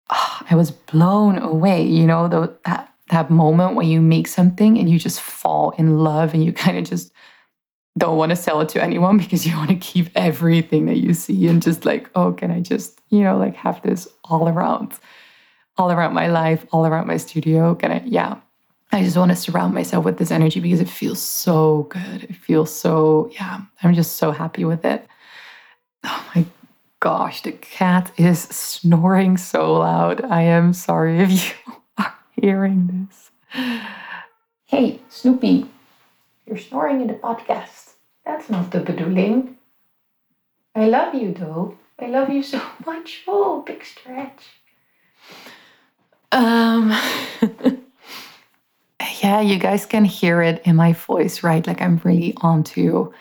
oh, 0.09 0.41
I 0.49 0.55
was 0.55 0.71
blown 0.71 1.37
away. 1.37 1.83
You 1.83 2.07
know, 2.07 2.29
that, 2.29 2.93
that 3.09 3.29
moment 3.29 3.75
when 3.75 3.87
you 3.87 3.99
make 3.99 4.27
something 4.27 4.77
and 4.77 4.89
you 4.89 4.97
just 4.97 5.19
fall 5.19 5.71
in 5.71 5.97
love 5.99 6.33
and 6.33 6.43
you 6.43 6.53
kind 6.63 6.77
of 6.77 6.85
just 6.85 7.11
don't 7.99 8.17
want 8.17 8.31
to 8.31 8.35
sell 8.35 8.61
it 8.61 8.69
to 8.69 8.83
anyone 8.83 9.17
because 9.23 9.45
you 9.45 9.55
want 9.55 9.69
to 9.69 9.75
keep 9.75 10.09
everything 10.15 10.85
that 10.87 10.97
you 10.97 11.13
see 11.13 11.47
and 11.47 11.61
just 11.61 11.85
like, 11.85 12.09
oh, 12.15 12.33
can 12.33 12.49
I 12.49 12.61
just, 12.61 12.99
you 13.09 13.21
know, 13.21 13.37
like 13.37 13.55
have 13.55 13.81
this 13.83 14.07
all 14.23 14.49
around, 14.49 14.93
all 15.77 15.91
around 15.91 16.13
my 16.13 16.27
life, 16.27 16.65
all 16.71 16.85
around 16.85 17.07
my 17.07 17.17
studio? 17.17 17.75
Can 17.75 17.91
I, 17.91 18.03
yeah. 18.05 18.37
I 18.91 19.03
just 19.03 19.17
want 19.17 19.29
to 19.29 19.35
surround 19.35 19.75
myself 19.75 20.03
with 20.03 20.17
this 20.17 20.31
energy 20.31 20.59
because 20.59 20.79
it 20.79 20.89
feels 20.89 21.21
so 21.21 21.83
good. 21.91 22.23
It 22.23 22.35
feels 22.35 22.73
so, 22.75 23.29
yeah, 23.33 23.61
I'm 23.83 23.93
just 23.93 24.17
so 24.17 24.31
happy 24.31 24.65
with 24.65 24.83
it. 24.83 25.05
Oh 26.03 26.31
my 26.33 26.43
gosh, 26.99 27.43
the 27.43 27.51
cat 27.51 28.11
is 28.17 28.39
snoring 28.39 29.37
so 29.37 29.75
loud. 29.75 30.25
I 30.25 30.41
am 30.41 30.73
sorry 30.73 31.19
if 31.19 31.31
you 31.31 31.73
are 31.99 32.15
hearing 32.41 33.07
this. 33.09 33.29
Hey, 34.65 35.01
Snoopy, 35.09 35.69
you're 36.47 36.57
snoring 36.57 37.01
in 37.01 37.07
the 37.07 37.13
podcast. 37.13 37.88
That's 38.29 38.47
not 38.47 38.69
the 38.69 38.79
bedoeling. 38.79 39.55
I 40.75 40.85
love 40.85 41.15
you 41.15 41.33
though. 41.33 41.79
I 41.97 42.05
love 42.05 42.29
you 42.29 42.43
so 42.43 42.61
much. 42.85 43.23
Oh, 43.27 43.63
big 43.65 43.83
stretch. 43.83 44.43
Um 46.31 46.95
yeah, 49.23 49.41
you 49.41 49.57
guys 49.57 49.87
can 49.87 50.05
hear 50.05 50.43
it 50.43 50.61
in 50.63 50.75
my 50.75 50.93
voice, 50.93 51.41
right? 51.41 51.65
Like 51.65 51.81
I'm 51.81 51.99
really 52.03 52.35
onto 52.41 53.11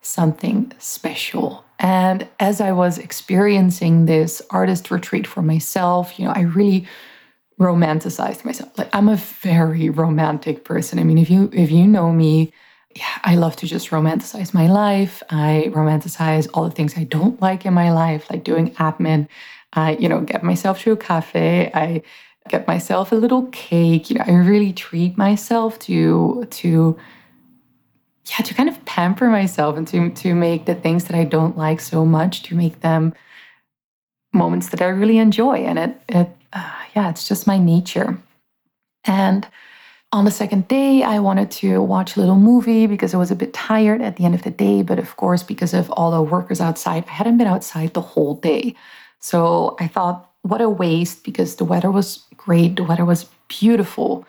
something 0.00 0.72
special. 0.78 1.64
And 1.80 2.28
as 2.38 2.60
I 2.60 2.70
was 2.70 2.98
experiencing 2.98 4.06
this 4.06 4.40
artist 4.50 4.92
retreat 4.92 5.26
for 5.26 5.42
myself, 5.42 6.20
you 6.20 6.26
know, 6.26 6.32
I 6.36 6.42
really 6.42 6.86
romanticized 7.58 8.44
myself. 8.44 8.78
Like 8.78 8.90
I'm 8.92 9.08
a 9.08 9.16
very 9.16 9.90
romantic 9.90 10.64
person. 10.64 11.00
I 11.00 11.04
mean, 11.04 11.18
if 11.18 11.30
you 11.30 11.50
if 11.52 11.72
you 11.72 11.88
know 11.88 12.12
me, 12.12 12.52
yeah, 12.94 13.18
I 13.24 13.36
love 13.36 13.56
to 13.56 13.66
just 13.66 13.90
romanticize 13.90 14.52
my 14.52 14.66
life. 14.66 15.22
I 15.30 15.70
romanticize 15.74 16.48
all 16.52 16.64
the 16.64 16.74
things 16.74 16.96
I 16.96 17.04
don't 17.04 17.40
like 17.40 17.64
in 17.64 17.74
my 17.74 17.92
life, 17.92 18.30
like 18.30 18.44
doing 18.44 18.72
admin. 18.74 19.28
I, 19.72 19.96
you 19.96 20.08
know, 20.08 20.20
get 20.20 20.42
myself 20.42 20.80
to 20.80 20.92
a 20.92 20.96
cafe. 20.96 21.70
I 21.74 22.02
get 22.48 22.66
myself 22.66 23.12
a 23.12 23.14
little 23.14 23.46
cake. 23.46 24.10
You 24.10 24.18
know, 24.18 24.24
I 24.26 24.32
really 24.32 24.72
treat 24.72 25.16
myself 25.16 25.78
to 25.80 26.46
to 26.50 26.98
yeah, 28.26 28.44
to 28.44 28.54
kind 28.54 28.68
of 28.68 28.84
pamper 28.84 29.28
myself 29.28 29.76
and 29.76 29.88
to 29.88 30.10
to 30.10 30.34
make 30.34 30.66
the 30.66 30.74
things 30.74 31.04
that 31.04 31.16
I 31.16 31.24
don't 31.24 31.56
like 31.56 31.80
so 31.80 32.04
much 32.04 32.42
to 32.44 32.54
make 32.54 32.80
them 32.80 33.14
moments 34.32 34.68
that 34.70 34.82
I 34.82 34.88
really 34.88 35.18
enjoy. 35.18 35.58
And 35.58 35.78
it 35.78 36.02
it 36.08 36.28
uh, 36.52 36.72
yeah, 36.94 37.10
it's 37.10 37.26
just 37.26 37.46
my 37.46 37.58
nature. 37.58 38.18
And 39.04 39.46
on 40.12 40.26
the 40.26 40.30
second 40.30 40.68
day, 40.68 41.02
I 41.02 41.18
wanted 41.20 41.50
to 41.52 41.80
watch 41.80 42.16
a 42.16 42.20
little 42.20 42.36
movie 42.36 42.86
because 42.86 43.14
I 43.14 43.16
was 43.16 43.30
a 43.30 43.36
bit 43.36 43.54
tired 43.54 44.02
at 44.02 44.16
the 44.16 44.24
end 44.26 44.34
of 44.34 44.42
the 44.42 44.50
day. 44.50 44.82
But 44.82 44.98
of 44.98 45.16
course, 45.16 45.42
because 45.42 45.72
of 45.72 45.90
all 45.92 46.10
the 46.10 46.22
workers 46.22 46.60
outside, 46.60 47.04
I 47.08 47.12
hadn't 47.12 47.38
been 47.38 47.46
outside 47.46 47.94
the 47.94 48.02
whole 48.02 48.34
day. 48.34 48.74
So 49.20 49.74
I 49.80 49.88
thought, 49.88 50.30
what 50.42 50.60
a 50.60 50.68
waste 50.68 51.24
because 51.24 51.56
the 51.56 51.64
weather 51.64 51.90
was 51.90 52.24
great, 52.36 52.76
the 52.76 52.84
weather 52.84 53.04
was 53.04 53.26
beautiful. 53.48 54.26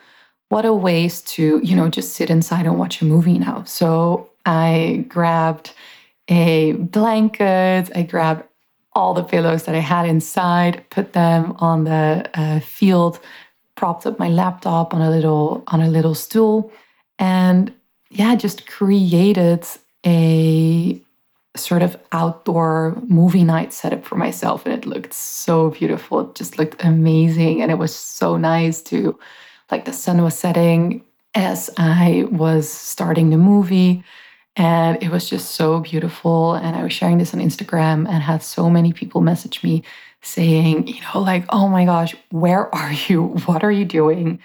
What 0.50 0.66
a 0.66 0.74
waste 0.74 1.28
to, 1.30 1.60
you 1.64 1.76
know, 1.76 1.90
just 1.90 2.14
sit 2.14 2.30
inside 2.30 2.66
and 2.66 2.78
watch 2.78 3.02
a 3.02 3.06
movie 3.06 3.40
now. 3.40 3.64
So 3.64 4.30
I 4.46 5.06
grabbed 5.10 5.74
a 6.30 6.74
blanket, 6.74 7.90
I 7.96 8.04
grabbed 8.08 8.44
all 8.96 9.14
the 9.14 9.24
pillows 9.24 9.64
that 9.64 9.76
I 9.76 9.80
had 9.80 10.06
inside, 10.06 10.86
put 10.90 11.14
them 11.14 11.56
on 11.58 11.86
the 11.86 12.30
uh, 12.36 12.60
field, 12.60 13.20
propped 13.76 14.06
up 14.06 14.20
my 14.20 14.30
laptop 14.30 14.94
on 14.94 15.02
a 15.02 15.10
little 15.10 15.64
on 15.68 15.82
a 15.82 15.90
little 15.90 16.16
stool, 16.16 16.72
and 17.20 17.74
yeah, 18.10 18.36
just 18.36 18.68
created 18.68 19.66
a 20.06 21.02
sort 21.56 21.84
of 21.84 21.98
outdoor 22.12 22.96
movie 23.08 23.44
night 23.44 23.72
setup 23.74 24.04
for 24.04 24.16
myself 24.16 24.66
and 24.66 24.74
it 24.74 24.88
looked 24.88 25.14
so 25.14 25.70
beautiful. 25.70 26.22
It 26.22 26.36
just 26.36 26.58
looked 26.58 26.84
amazing 26.84 27.62
and 27.62 27.72
it 27.72 27.78
was 27.78 27.96
so 27.96 28.38
nice 28.38 28.82
to 28.84 29.18
like 29.70 29.86
the 29.86 29.94
sun 29.94 30.22
was 30.22 30.38
setting 30.38 31.04
as 31.36 31.70
i 31.78 32.26
was 32.32 32.70
starting 32.70 33.30
the 33.30 33.38
movie 33.38 34.04
and 34.56 35.02
it 35.02 35.10
was 35.10 35.30
just 35.30 35.52
so 35.52 35.80
beautiful. 35.80 36.54
And 36.54 36.76
i 36.76 36.84
was 36.84 36.94
sharing 36.94 37.18
this 37.18 37.34
on 37.34 37.40
instagram 37.40 38.08
and 38.08 38.24
had 38.24 38.44
so 38.44 38.70
many 38.70 38.94
people 38.94 39.22
message 39.22 39.64
me 39.64 39.84
saying 40.22 40.88
you 40.88 41.02
know 41.02 41.20
like 41.20 41.46
oh 41.50 41.68
my 41.68 41.86
gosh 41.86 42.16
where 42.32 42.74
are 42.74 42.94
you? 43.08 43.24
What 43.46 43.64
are 43.64 43.72
you 43.72 43.86
doing? 43.86 44.40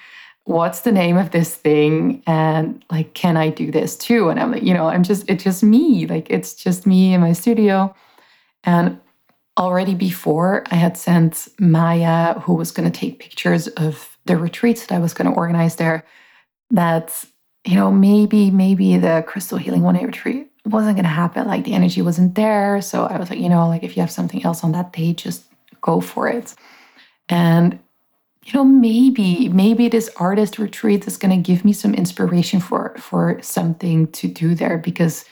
What's 0.44 0.80
the 0.80 0.92
name 0.92 1.18
of 1.18 1.30
this 1.30 1.54
thing? 1.54 2.22
And 2.26 2.84
like 2.90 3.14
can 3.14 3.36
i 3.36 3.50
do 3.50 3.70
this 3.70 3.96
too? 3.96 4.28
And 4.28 4.40
i'm 4.40 4.52
like 4.52 4.62
you 4.62 4.74
know 4.74 4.88
i'm 4.88 5.02
just 5.02 5.28
it's 5.28 5.44
just 5.44 5.62
me. 5.62 6.06
Like 6.06 6.30
it's 6.30 6.54
just 6.54 6.86
me 6.86 7.14
in 7.14 7.20
my 7.20 7.32
studio. 7.32 7.94
And 8.64 9.00
already 9.58 9.94
before 9.94 10.62
i 10.70 10.76
had 10.76 10.96
sent 10.96 11.48
maya 11.58 12.38
who 12.40 12.54
was 12.54 12.70
going 12.70 12.90
to 12.90 12.96
take 13.00 13.18
pictures 13.18 13.66
of 13.68 14.16
the 14.24 14.36
retreats 14.36 14.86
that 14.86 14.94
i 14.94 15.00
was 15.00 15.12
going 15.12 15.28
to 15.28 15.36
organize 15.36 15.76
there 15.76 16.04
that 16.70 17.24
you 17.64 17.74
know 17.74 17.90
maybe 17.90 18.50
maybe 18.50 18.96
the 18.96 19.24
crystal 19.26 19.58
healing 19.58 19.82
one 19.82 19.94
day 19.94 20.04
retreat 20.04 20.50
wasn't 20.64 20.96
going 20.96 21.04
to 21.04 21.08
happen 21.08 21.46
like 21.46 21.64
the 21.64 21.72
energy 21.72 22.02
wasn't 22.02 22.34
there. 22.34 22.80
So 22.82 23.04
i 23.04 23.16
was 23.18 23.30
like 23.30 23.38
you 23.38 23.48
know 23.48 23.68
like 23.68 23.82
if 23.82 23.96
you 23.96 24.00
have 24.02 24.10
something 24.10 24.44
else 24.44 24.64
on 24.64 24.72
that 24.72 24.92
day 24.92 25.12
just 25.12 25.44
go 25.80 26.00
for 26.00 26.28
it. 26.28 26.54
And 27.28 27.78
you 28.44 28.52
know 28.54 28.64
maybe 28.64 29.48
maybe 29.48 29.88
this 29.88 30.10
artist 30.16 30.58
retreat 30.58 31.06
is 31.06 31.16
going 31.16 31.36
to 31.36 31.50
give 31.50 31.64
me 31.64 31.72
some 31.72 31.94
inspiration 31.94 32.60
for 32.60 32.94
for 32.98 33.40
something 33.42 34.10
to 34.12 34.28
do 34.28 34.54
there 34.54 34.78
because 34.78 35.24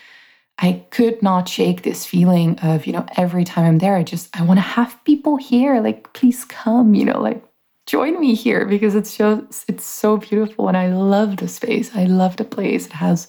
i 0.58 0.84
could 0.90 1.22
not 1.22 1.48
shake 1.48 1.82
this 1.82 2.04
feeling 2.04 2.58
of 2.60 2.86
you 2.86 2.92
know 2.92 3.06
every 3.16 3.44
time 3.44 3.64
i'm 3.64 3.78
there 3.78 3.96
i 3.96 4.02
just 4.02 4.28
i 4.38 4.42
want 4.42 4.58
to 4.58 4.62
have 4.62 5.02
people 5.04 5.36
here. 5.36 5.80
Like 5.80 6.12
please 6.12 6.44
come 6.44 6.94
you 6.94 7.04
know 7.04 7.20
like 7.20 7.42
join 7.86 8.18
me 8.20 8.34
here 8.34 8.64
because 8.64 8.94
it's 8.94 9.16
just 9.16 9.64
it's 9.68 9.84
so 9.84 10.16
beautiful 10.16 10.68
and 10.68 10.76
i 10.76 10.88
love 10.88 11.36
the 11.36 11.48
space 11.48 11.94
i 11.94 12.04
love 12.04 12.36
the 12.36 12.44
place 12.44 12.86
it 12.86 12.92
has 12.92 13.28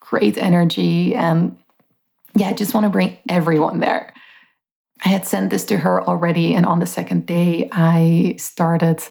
great 0.00 0.36
energy 0.36 1.14
and 1.14 1.56
yeah 2.34 2.48
i 2.48 2.52
just 2.52 2.74
want 2.74 2.84
to 2.84 2.90
bring 2.90 3.16
everyone 3.28 3.80
there 3.80 4.12
i 5.04 5.08
had 5.08 5.26
sent 5.26 5.50
this 5.50 5.64
to 5.64 5.76
her 5.76 6.02
already 6.02 6.54
and 6.54 6.66
on 6.66 6.80
the 6.80 6.86
second 6.86 7.26
day 7.26 7.68
i 7.72 8.34
started 8.38 9.02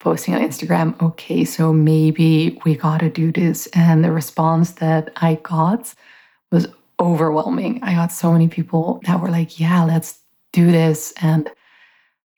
posting 0.00 0.34
on 0.34 0.40
Instagram, 0.40 1.00
okay, 1.00 1.44
so 1.44 1.72
maybe 1.72 2.58
we 2.64 2.74
got 2.74 3.00
to 3.00 3.10
do 3.10 3.30
this. 3.30 3.68
And 3.74 4.02
the 4.02 4.10
response 4.10 4.72
that 4.72 5.10
I 5.16 5.34
got 5.42 5.94
was 6.50 6.66
overwhelming. 6.98 7.80
I 7.82 7.94
got 7.94 8.10
so 8.10 8.32
many 8.32 8.48
people 8.48 9.00
that 9.04 9.20
were 9.20 9.30
like, 9.30 9.60
yeah, 9.60 9.84
let's 9.84 10.18
do 10.52 10.72
this. 10.72 11.12
And, 11.20 11.48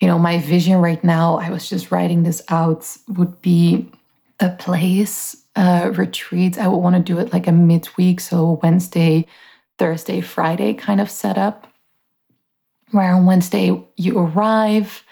you 0.02 0.08
know, 0.08 0.18
my 0.18 0.38
vision 0.38 0.78
right 0.78 1.02
now, 1.04 1.38
I 1.38 1.50
was 1.50 1.68
just 1.68 1.92
writing 1.92 2.24
this 2.24 2.42
out, 2.48 2.84
would 3.06 3.40
be 3.40 3.88
a 4.40 4.50
place, 4.50 5.36
uh, 5.54 5.92
retreats. 5.94 6.58
I 6.58 6.66
would 6.66 6.78
want 6.78 6.96
to 6.96 7.00
do 7.00 7.20
it 7.20 7.32
like 7.32 7.46
a 7.46 7.52
midweek. 7.52 8.18
So 8.18 8.58
Wednesday, 8.64 9.26
Thursday, 9.78 10.20
Friday 10.20 10.74
kind 10.74 11.00
of 11.00 11.08
setup, 11.08 11.68
where 12.90 13.14
on 13.14 13.26
Wednesday 13.26 13.80
you 13.96 14.18
arrive 14.18 15.04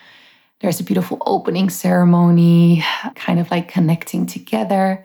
there's 0.58 0.80
a 0.80 0.84
beautiful 0.84 1.22
opening 1.24 1.70
ceremony, 1.70 2.84
kind 3.14 3.38
of 3.38 3.48
like 3.50 3.68
connecting 3.68 4.26
together. 4.26 5.04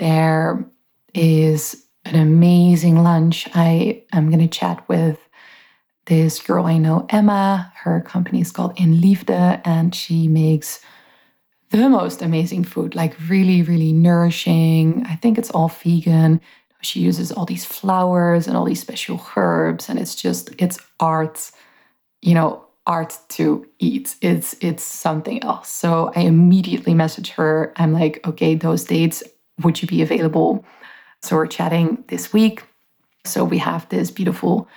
There 0.00 0.66
is 1.14 1.86
an 2.04 2.16
amazing 2.16 3.04
lunch. 3.04 3.48
I 3.54 4.02
am 4.12 4.30
going 4.30 4.46
to 4.46 4.58
chat 4.58 4.86
with 4.88 5.18
this 6.06 6.40
girl 6.40 6.66
I 6.66 6.78
know, 6.78 7.06
Emma. 7.08 7.72
Her 7.76 8.00
company 8.00 8.40
is 8.40 8.50
called 8.50 8.78
In 8.78 9.00
Liefde, 9.00 9.60
and 9.64 9.94
she 9.94 10.28
makes 10.28 10.80
the 11.70 11.88
most 11.88 12.22
amazing 12.22 12.64
food, 12.64 12.94
like 12.94 13.14
really, 13.28 13.62
really 13.62 13.92
nourishing. 13.92 15.04
I 15.08 15.16
think 15.16 15.38
it's 15.38 15.50
all 15.50 15.68
vegan. 15.68 16.40
She 16.82 17.00
uses 17.00 17.32
all 17.32 17.46
these 17.46 17.64
flowers 17.64 18.46
and 18.46 18.56
all 18.56 18.64
these 18.64 18.80
special 18.80 19.24
herbs, 19.36 19.88
and 19.88 19.98
it's 19.98 20.14
just, 20.14 20.50
it's 20.58 20.78
art, 21.00 21.50
you 22.20 22.34
know, 22.34 22.64
art 22.86 23.16
to 23.28 23.66
eat. 23.78 24.16
It's 24.20 24.56
it's 24.60 24.82
something 24.82 25.42
else. 25.44 25.68
So 25.68 26.12
I 26.16 26.20
immediately 26.20 26.94
message 26.94 27.30
her. 27.30 27.72
I'm 27.76 27.92
like, 27.92 28.20
okay, 28.26 28.54
those 28.54 28.84
dates, 28.84 29.22
would 29.62 29.80
you 29.80 29.88
be 29.88 30.02
available? 30.02 30.64
So 31.22 31.36
we're 31.36 31.46
chatting 31.46 32.04
this 32.08 32.32
week. 32.32 32.64
So 33.24 33.44
we 33.44 33.58
have 33.58 33.88
this 33.88 34.10
beautiful 34.10 34.68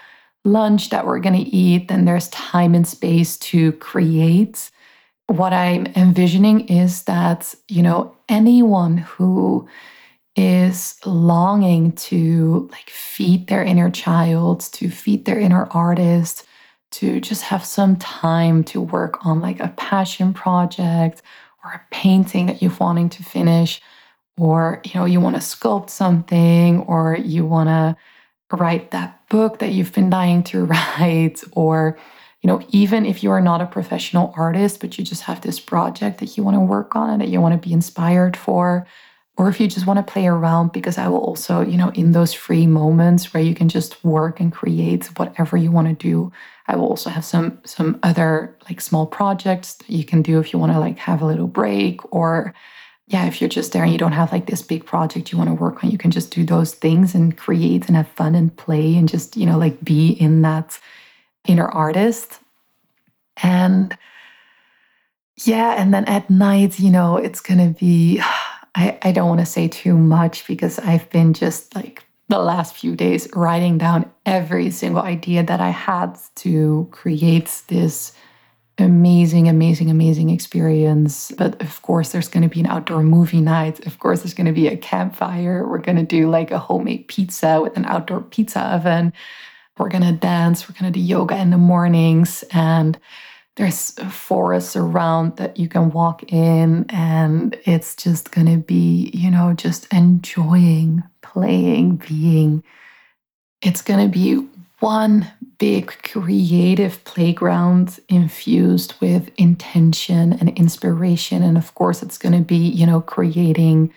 lunch 0.46 0.90
that 0.90 1.06
we're 1.06 1.20
gonna 1.20 1.44
eat. 1.46 1.88
Then 1.88 2.06
there's 2.06 2.30
time 2.30 2.74
and 2.76 2.88
space 2.88 3.38
to 3.38 3.74
create. 3.74 4.72
What 5.28 5.54
I'm 5.54 5.88
envisioning 5.96 6.68
is 6.68 7.04
that, 7.04 7.54
you 7.68 7.82
know, 7.82 8.16
anyone 8.30 8.98
who 8.98 9.68
is 10.36 10.96
longing 11.06 11.94
to 11.94 12.70
like 12.72 12.90
feed 12.90 13.48
their 13.48 13.64
inner 13.64 13.90
child, 13.90 14.62
to 14.74 14.90
feed 14.90 15.26
their 15.26 15.40
inner 15.40 15.66
artist, 15.72 16.46
to 16.92 17.20
just 17.20 17.42
have 17.44 17.66
some 17.66 17.96
time 17.98 18.64
to 18.64 18.80
work 18.80 19.26
on 19.26 19.42
like 19.42 19.60
a 19.60 19.74
passion 19.78 20.34
project 20.34 21.22
or 21.64 21.72
a 21.72 21.82
painting 21.92 22.46
that 22.46 22.62
you're 22.62 22.72
wanting 22.80 23.10
to 23.10 23.24
finish 23.24 23.82
or 24.38 24.82
you 24.86 24.94
know 24.96 25.06
you 25.06 25.20
want 25.20 25.36
to 25.36 25.42
sculpt 25.42 25.90
something 25.90 26.82
or 26.82 27.16
you 27.18 27.46
want 27.46 27.68
to 27.68 27.96
write 28.56 28.92
that 28.92 29.15
book 29.30 29.60
that 29.60 29.72
you've 29.72 29.94
been 29.94 30.10
dying 30.10 30.44
to 30.44 30.66
write 30.72 31.44
or 31.52 31.98
you 32.42 32.48
know 32.48 32.62
even 32.70 33.06
if 33.06 33.24
you 33.24 33.32
are 33.32 33.42
not 33.42 33.62
a 33.62 33.66
professional 33.66 34.34
artist 34.38 34.80
but 34.80 34.98
you 34.98 35.04
just 35.04 35.24
have 35.24 35.42
this 35.42 35.60
project 35.60 36.20
that 36.20 36.38
you 36.38 36.44
want 36.44 36.56
to 36.56 36.62
work 36.62 36.96
on 36.96 37.10
and 37.10 37.22
that 37.22 37.30
you 37.30 37.42
want 37.42 37.60
to 37.60 37.68
be 37.68 37.74
inspired 37.74 38.38
for 38.38 38.86
or 39.38 39.50
if 39.50 39.60
you 39.60 39.68
just 39.68 39.86
want 39.86 39.98
to 39.98 40.12
play 40.14 40.28
around 40.28 40.72
because 40.72 40.98
i 40.98 41.08
will 41.08 41.20
also 41.20 41.62
you 41.62 41.78
know 41.78 41.90
in 41.90 42.12
those 42.12 42.34
free 42.34 42.68
moments 42.68 43.34
where 43.34 43.44
you 43.44 43.56
can 43.56 43.68
just 43.68 44.04
work 44.04 44.40
and 44.40 44.54
create 44.54 45.06
whatever 45.18 45.58
you 45.58 45.72
want 45.72 45.88
to 45.88 45.94
do 45.96 46.32
i 46.68 46.76
will 46.76 46.86
also 46.88 47.10
have 47.10 47.26
some 47.26 47.60
some 47.66 48.00
other 48.04 48.56
like 48.70 48.80
small 48.80 49.08
projects 49.08 49.74
that 49.76 49.90
you 49.90 50.04
can 50.04 50.22
do 50.22 50.40
if 50.40 50.54
you 50.54 50.60
want 50.60 50.72
to 50.72 50.80
like 50.80 50.98
have 50.98 51.22
a 51.22 51.26
little 51.26 51.48
break 51.48 52.00
or 52.14 52.54
yeah 53.08 53.26
if 53.26 53.40
you're 53.40 53.50
just 53.50 53.72
there 53.72 53.84
and 53.84 53.92
you 53.92 53.98
mm. 53.98 54.02
don't 54.02 54.12
have 54.12 54.32
like 54.32 54.48
this 54.48 54.62
big 54.62 54.86
project 54.86 55.32
you 55.32 55.38
want 55.38 55.50
to 55.50 55.54
work 55.54 55.84
on 55.84 55.92
you 55.92 55.98
can 55.98 56.12
just 56.12 56.32
do 56.32 56.44
those 56.44 56.74
things 56.74 57.14
and 57.14 57.38
create 57.38 57.88
and 57.88 57.96
have 57.96 58.08
fun 58.10 58.36
and 58.36 58.56
play 58.58 58.96
and 58.96 59.08
just 59.10 59.38
you 59.38 59.46
know 59.46 59.58
like 59.58 59.84
be 59.84 60.10
in 60.10 60.42
that 60.42 60.80
inner 61.48 61.68
artist. 61.68 62.40
And 63.44 63.98
yeah 65.46 65.76
and 65.78 65.94
then 65.94 66.06
at 66.06 66.30
night 66.30 66.80
you 66.80 66.90
know 66.90 67.18
it's 67.18 67.42
gonna 67.42 67.70
be 67.70 68.22
I, 68.78 68.98
I 69.04 69.12
don't 69.14 69.30
want 69.30 69.40
to 69.40 69.46
say 69.46 69.70
too 69.70 69.98
much 69.98 70.46
because 70.48 70.80
I've 70.80 71.10
been 71.10 71.34
just 71.34 71.74
like 71.76 72.04
the 72.28 72.40
last 72.40 72.76
few 72.76 72.94
days 72.94 73.30
writing 73.34 73.78
down 73.78 74.12
every 74.26 74.70
single 74.70 75.02
idea 75.02 75.44
that 75.44 75.62
I 75.62 75.70
had 75.70 76.18
to 76.38 76.86
create 76.92 77.62
this 77.70 78.12
amazing, 78.78 79.48
amazing, 79.48 79.90
amazing 79.90 80.30
experience. 80.30 81.32
But 81.38 81.62
of 81.62 81.82
course, 81.82 82.12
there's 82.12 82.28
going 82.28 82.44
to 82.44 82.54
be 82.54 82.60
an 82.60 82.66
outdoor 82.66 83.04
movie 83.04 83.42
night. 83.42 83.86
Of 83.86 84.00
course, 84.00 84.22
there's 84.22 84.34
going 84.34 84.48
to 84.48 84.54
be 84.54 84.68
a 84.68 84.78
campfire. 84.78 85.68
We're 85.68 85.78
going 85.78 85.98
to 85.98 86.04
do 86.04 86.30
like 86.30 86.52
a 86.52 86.60
homemade 86.60 87.08
pizza 87.08 87.62
with 87.62 87.78
an 87.78 87.86
outdoor 87.86 88.22
pizza 88.22 88.62
oven. 88.62 89.14
We're 89.78 89.90
going 89.90 90.04
to 90.04 90.12
dance. 90.12 90.68
We're 90.68 90.80
going 90.80 90.92
to 90.92 91.00
do 91.00 91.04
yoga 91.04 91.38
in 91.38 91.50
the 91.50 91.58
mornings. 91.58 92.44
And 92.52 93.00
there's 93.56 93.92
forests 93.92 94.76
around 94.76 95.38
that 95.38 95.58
you 95.58 95.70
can 95.70 95.92
walk 95.92 96.32
in. 96.32 96.86
And 96.90 97.58
it's 97.64 97.96
just 97.96 98.32
going 98.32 98.48
to 98.48 98.58
be, 98.58 99.12
you 99.14 99.32
know, 99.32 99.54
just 99.54 99.92
enjoying 99.94 101.04
playing, 101.22 101.98
being. 101.98 102.64
It's 103.62 103.82
going 103.82 104.06
to 104.06 104.12
be 104.12 104.46
one 104.86 105.26
big 105.58 105.88
creative 106.04 107.04
playground 107.06 108.00
infused 108.08 108.94
with 109.02 109.32
intention 109.36 110.34
and 110.34 110.50
inspiration. 110.50 111.42
And 111.42 111.58
of 111.58 111.74
course, 111.74 112.04
it's 112.04 112.20
going 112.20 112.38
to 112.38 112.44
be, 112.44 112.56
you 112.56 112.86
know, 112.86 113.02
creating 113.02 113.92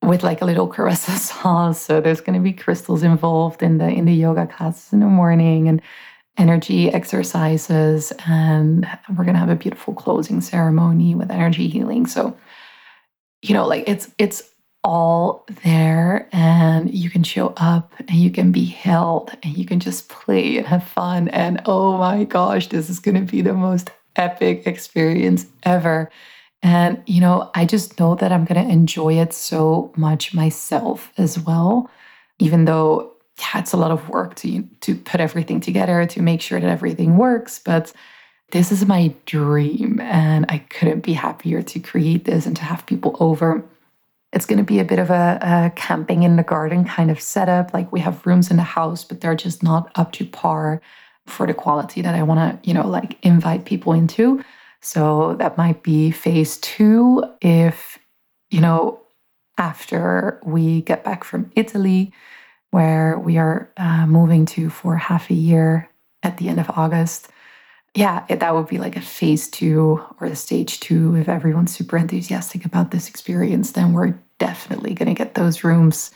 with 0.00 0.22
like 0.22 0.40
a 0.40 0.44
little 0.44 0.68
caressa 0.68 1.18
sauce. 1.28 1.80
So 1.80 2.00
there's 2.00 2.20
going 2.20 2.38
to 2.38 2.44
be 2.44 2.52
crystals 2.52 3.02
involved 3.02 3.64
in 3.64 3.78
the 3.78 3.88
in 3.88 4.04
the 4.04 4.14
yoga 4.14 4.46
classes 4.46 4.92
in 4.92 5.00
the 5.00 5.06
morning 5.06 5.66
and 5.66 5.82
energy 6.38 6.88
exercises. 6.88 8.12
And 8.24 8.86
we're 9.08 9.24
going 9.24 9.34
to 9.34 9.40
have 9.40 9.50
a 9.50 9.56
beautiful 9.56 9.92
closing 9.92 10.40
ceremony 10.40 11.16
with 11.16 11.32
energy 11.32 11.66
healing. 11.66 12.06
So, 12.06 12.36
you 13.42 13.54
know, 13.54 13.66
like 13.66 13.88
it's 13.88 14.08
it's 14.18 14.51
all 14.84 15.46
there 15.62 16.28
and 16.32 16.92
you 16.92 17.08
can 17.08 17.22
show 17.22 17.52
up 17.56 17.92
and 17.98 18.10
you 18.10 18.30
can 18.30 18.50
be 18.50 18.64
held 18.64 19.30
and 19.42 19.56
you 19.56 19.64
can 19.64 19.78
just 19.78 20.08
play 20.08 20.58
and 20.58 20.66
have 20.66 20.86
fun. 20.86 21.28
And 21.28 21.62
oh 21.66 21.96
my 21.98 22.24
gosh, 22.24 22.68
this 22.68 22.90
is 22.90 22.98
going 22.98 23.14
to 23.14 23.30
be 23.30 23.42
the 23.42 23.54
most 23.54 23.90
epic 24.16 24.66
experience 24.66 25.46
ever. 25.62 26.10
And, 26.62 27.02
you 27.06 27.20
know, 27.20 27.50
I 27.54 27.64
just 27.64 27.98
know 27.98 28.14
that 28.16 28.32
I'm 28.32 28.44
going 28.44 28.64
to 28.64 28.72
enjoy 28.72 29.14
it 29.14 29.32
so 29.32 29.92
much 29.96 30.34
myself 30.34 31.12
as 31.16 31.38
well, 31.38 31.90
even 32.38 32.64
though, 32.64 33.12
yeah, 33.38 33.60
it's 33.60 33.72
a 33.72 33.76
lot 33.76 33.90
of 33.90 34.08
work 34.08 34.36
to, 34.36 34.62
to 34.80 34.94
put 34.94 35.20
everything 35.20 35.60
together, 35.60 36.06
to 36.06 36.22
make 36.22 36.40
sure 36.40 36.60
that 36.60 36.70
everything 36.70 37.16
works. 37.16 37.58
But 37.58 37.92
this 38.52 38.70
is 38.70 38.86
my 38.86 39.14
dream. 39.26 39.98
And 40.00 40.46
I 40.48 40.58
couldn't 40.58 41.00
be 41.00 41.14
happier 41.14 41.62
to 41.62 41.80
create 41.80 42.26
this 42.26 42.46
and 42.46 42.54
to 42.56 42.62
have 42.62 42.86
people 42.86 43.16
over 43.18 43.64
it's 44.32 44.46
going 44.46 44.58
to 44.58 44.64
be 44.64 44.78
a 44.78 44.84
bit 44.84 44.98
of 44.98 45.10
a, 45.10 45.38
a, 45.42 45.72
camping 45.76 46.22
in 46.22 46.36
the 46.36 46.42
garden 46.42 46.84
kind 46.84 47.10
of 47.10 47.20
setup. 47.20 47.74
Like 47.74 47.92
we 47.92 48.00
have 48.00 48.26
rooms 48.26 48.50
in 48.50 48.56
the 48.56 48.62
house, 48.62 49.04
but 49.04 49.20
they're 49.20 49.34
just 49.34 49.62
not 49.62 49.90
up 49.94 50.12
to 50.12 50.24
par 50.24 50.80
for 51.26 51.46
the 51.46 51.54
quality 51.54 52.02
that 52.02 52.14
I 52.14 52.22
want 52.22 52.62
to, 52.62 52.68
you 52.68 52.74
know, 52.74 52.86
like 52.86 53.18
invite 53.22 53.64
people 53.64 53.92
into. 53.92 54.42
So 54.80 55.34
that 55.34 55.56
might 55.56 55.82
be 55.82 56.10
phase 56.10 56.58
two 56.58 57.22
if, 57.40 57.98
you 58.50 58.60
know, 58.60 59.00
after 59.58 60.40
we 60.44 60.80
get 60.82 61.04
back 61.04 61.24
from 61.24 61.52
Italy, 61.54 62.12
where 62.70 63.18
we 63.18 63.36
are 63.36 63.70
uh, 63.76 64.06
moving 64.06 64.46
to 64.46 64.70
for 64.70 64.96
half 64.96 65.30
a 65.30 65.34
year 65.34 65.88
at 66.22 66.38
the 66.38 66.48
end 66.48 66.58
of 66.58 66.70
August. 66.70 67.28
Yeah, 67.94 68.24
that 68.28 68.54
would 68.54 68.68
be 68.68 68.78
like 68.78 68.96
a 68.96 69.02
phase 69.02 69.48
two 69.48 70.02
or 70.18 70.26
a 70.26 70.36
stage 70.36 70.80
two. 70.80 71.14
If 71.14 71.28
everyone's 71.28 71.76
super 71.76 71.98
enthusiastic 71.98 72.64
about 72.64 72.90
this 72.90 73.08
experience, 73.08 73.72
then 73.72 73.92
we're 73.92 74.14
definitely 74.38 74.94
going 74.94 75.08
to 75.08 75.14
get 75.14 75.34
those 75.34 75.62
rooms 75.62 76.10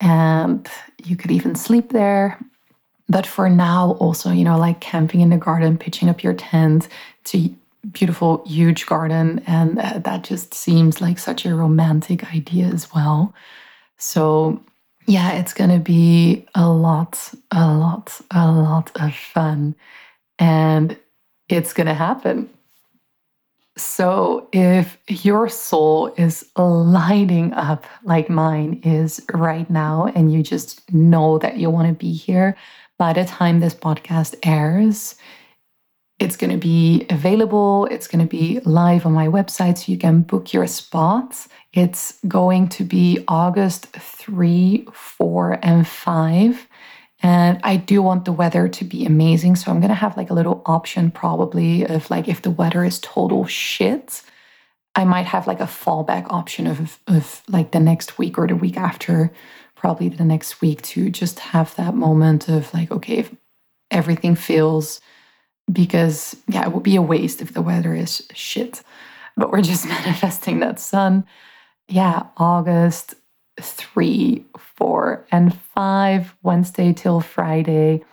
and 0.00 0.68
you 1.04 1.16
could 1.16 1.30
even 1.30 1.54
sleep 1.54 1.90
there. 1.90 2.38
But 3.08 3.26
for 3.26 3.48
now, 3.48 3.92
also, 4.00 4.30
you 4.30 4.42
know, 4.42 4.58
like 4.58 4.80
camping 4.80 5.20
in 5.20 5.30
the 5.30 5.36
garden, 5.36 5.78
pitching 5.78 6.08
up 6.08 6.24
your 6.24 6.34
tent 6.34 6.88
to 7.24 7.54
beautiful, 7.92 8.42
huge 8.46 8.86
garden. 8.86 9.42
And 9.46 9.78
uh, 9.78 9.98
that 9.98 10.24
just 10.24 10.54
seems 10.54 11.00
like 11.00 11.18
such 11.18 11.44
a 11.44 11.54
romantic 11.54 12.32
idea 12.34 12.66
as 12.66 12.92
well. 12.94 13.34
So, 13.98 14.62
yeah, 15.06 15.32
it's 15.32 15.52
going 15.52 15.70
to 15.70 15.78
be 15.78 16.46
a 16.54 16.68
lot, 16.68 17.32
a 17.50 17.66
lot, 17.72 18.20
a 18.30 18.50
lot 18.50 18.90
of 19.00 19.14
fun. 19.14 19.74
And 20.38 20.96
it's 21.52 21.74
going 21.74 21.86
to 21.86 21.94
happen. 21.94 22.48
So, 23.76 24.48
if 24.52 24.98
your 25.08 25.48
soul 25.48 26.12
is 26.16 26.46
lighting 26.56 27.52
up 27.54 27.86
like 28.04 28.28
mine 28.28 28.80
is 28.84 29.24
right 29.32 29.68
now, 29.70 30.10
and 30.14 30.32
you 30.32 30.42
just 30.42 30.92
know 30.92 31.38
that 31.38 31.56
you 31.56 31.70
want 31.70 31.88
to 31.88 31.94
be 31.94 32.12
here, 32.12 32.56
by 32.98 33.12
the 33.14 33.24
time 33.24 33.60
this 33.60 33.74
podcast 33.74 34.34
airs, 34.42 35.14
it's 36.18 36.36
going 36.36 36.50
to 36.50 36.58
be 36.58 37.06
available. 37.10 37.86
It's 37.90 38.06
going 38.06 38.24
to 38.24 38.28
be 38.28 38.60
live 38.60 39.06
on 39.06 39.12
my 39.12 39.26
website 39.26 39.78
so 39.78 39.90
you 39.90 39.98
can 39.98 40.22
book 40.22 40.52
your 40.52 40.66
spots. 40.66 41.48
It's 41.72 42.18
going 42.28 42.68
to 42.70 42.84
be 42.84 43.24
August 43.26 43.86
3, 43.86 44.86
4, 44.92 45.58
and 45.62 45.88
5. 45.88 46.68
And 47.22 47.60
I 47.62 47.76
do 47.76 48.02
want 48.02 48.24
the 48.24 48.32
weather 48.32 48.68
to 48.68 48.84
be 48.84 49.06
amazing. 49.06 49.56
So 49.56 49.70
I'm 49.70 49.80
going 49.80 49.90
to 49.90 49.94
have 49.94 50.16
like 50.16 50.30
a 50.30 50.34
little 50.34 50.60
option 50.66 51.10
probably 51.10 51.84
of 51.86 52.10
like 52.10 52.28
if 52.28 52.42
the 52.42 52.50
weather 52.50 52.84
is 52.84 52.98
total 52.98 53.46
shit, 53.46 54.22
I 54.94 55.04
might 55.04 55.26
have 55.26 55.46
like 55.46 55.60
a 55.60 55.64
fallback 55.64 56.26
option 56.30 56.66
of, 56.66 56.98
of 57.06 57.42
like 57.48 57.70
the 57.70 57.80
next 57.80 58.18
week 58.18 58.38
or 58.38 58.46
the 58.48 58.56
week 58.56 58.76
after, 58.76 59.32
probably 59.76 60.08
the 60.08 60.24
next 60.24 60.60
week 60.60 60.82
to 60.82 61.10
just 61.10 61.38
have 61.38 61.74
that 61.76 61.94
moment 61.94 62.48
of 62.48 62.72
like, 62.74 62.90
okay, 62.90 63.18
if 63.18 63.34
everything 63.90 64.34
feels 64.34 65.00
because 65.72 66.36
yeah, 66.48 66.64
it 66.64 66.72
would 66.72 66.82
be 66.82 66.96
a 66.96 67.02
waste 67.02 67.40
if 67.40 67.54
the 67.54 67.62
weather 67.62 67.94
is 67.94 68.26
shit. 68.34 68.82
But 69.36 69.52
we're 69.52 69.62
just 69.62 69.86
manifesting 69.88 70.58
that 70.58 70.80
sun. 70.80 71.24
Yeah, 71.88 72.24
August, 72.36 73.14
three, 73.60 74.44
four, 74.58 75.26
and 75.30 75.54
five, 75.74 76.34
Wednesday 76.42 76.92
till 76.92 77.20
Friday. 77.20 78.04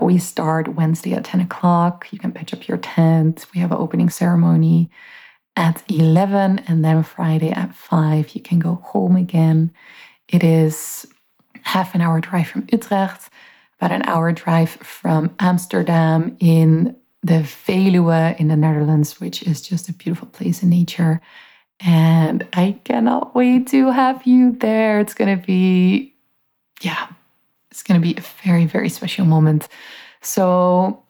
We 0.00 0.18
start 0.18 0.74
Wednesday 0.74 1.14
at 1.14 1.24
10 1.24 1.40
o'clock. 1.40 2.08
You 2.10 2.18
can 2.18 2.32
pitch 2.32 2.52
up 2.52 2.66
your 2.66 2.78
tent. 2.78 3.46
We 3.54 3.60
have 3.60 3.72
an 3.72 3.78
opening 3.78 4.10
ceremony 4.10 4.90
at 5.56 5.82
11, 5.88 6.60
and 6.60 6.84
then 6.84 7.02
Friday 7.02 7.50
at 7.50 7.74
5, 7.74 8.34
you 8.34 8.40
can 8.40 8.58
go 8.58 8.76
home 8.76 9.16
again. 9.16 9.72
It 10.28 10.42
is 10.42 11.06
half 11.62 11.94
an 11.94 12.00
hour 12.00 12.20
drive 12.20 12.48
from 12.48 12.66
Utrecht, 12.72 13.28
about 13.78 13.92
an 13.92 14.02
hour 14.04 14.32
drive 14.32 14.70
from 14.70 15.34
Amsterdam 15.38 16.36
in 16.40 16.96
the 17.22 17.40
Veluwe 17.66 18.38
in 18.40 18.48
the 18.48 18.56
Netherlands, 18.56 19.20
which 19.20 19.42
is 19.42 19.60
just 19.60 19.88
a 19.88 19.92
beautiful 19.92 20.28
place 20.28 20.62
in 20.62 20.70
nature. 20.70 21.20
And 21.84 22.46
I 22.52 22.78
cannot 22.84 23.34
wait 23.34 23.66
to 23.68 23.90
have 23.90 24.24
you 24.26 24.52
there. 24.52 25.00
It's 25.00 25.14
going 25.14 25.36
to 25.38 25.44
be, 25.44 26.14
yeah, 26.80 27.08
it's 27.70 27.82
going 27.82 28.00
to 28.00 28.06
be 28.06 28.16
a 28.16 28.22
very, 28.44 28.66
very 28.66 28.88
special 28.88 29.24
moment. 29.24 29.68
So 30.20 31.02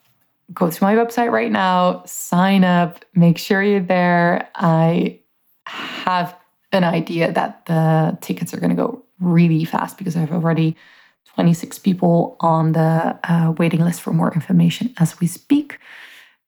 go 0.54 0.70
to 0.70 0.84
my 0.84 0.94
website 0.94 1.30
right 1.30 1.52
now, 1.52 2.02
sign 2.06 2.64
up, 2.64 3.04
make 3.14 3.36
sure 3.36 3.62
you're 3.62 3.80
there. 3.80 4.48
I 4.54 5.20
have 5.66 6.36
an 6.72 6.84
idea 6.84 7.32
that 7.32 7.66
the 7.66 8.16
tickets 8.22 8.54
are 8.54 8.60
going 8.60 8.70
to 8.70 8.76
go 8.76 9.02
really 9.20 9.64
fast 9.64 9.98
because 9.98 10.16
I've 10.16 10.32
already 10.32 10.76
26 11.34 11.78
people 11.80 12.36
on 12.40 12.72
the 12.72 13.18
uh, 13.24 13.52
waiting 13.58 13.80
list 13.80 14.00
for 14.00 14.12
more 14.12 14.32
information 14.32 14.92
as 14.98 15.20
we 15.20 15.26
speak. 15.26 15.78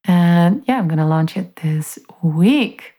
And 0.04 0.62
yeah, 0.66 0.78
I'm 0.78 0.88
going 0.88 0.98
to 0.98 1.06
launch 1.06 1.36
it 1.36 1.56
this 1.56 1.98
week. 2.22 2.93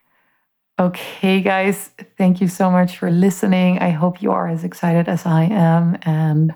Okay, 0.78 1.40
guys, 1.40 1.92
thank 2.18 2.42
you 2.42 2.50
so 2.50 2.70
much 2.70 2.98
for 2.98 3.10
listening. 3.10 3.80
I 3.80 3.92
hope 3.92 4.22
you 4.22 4.32
are 4.32 4.50
as 4.50 4.66
excited 4.66 5.08
as 5.08 5.26
I 5.26 5.44
am. 5.44 5.98
And 6.02 6.54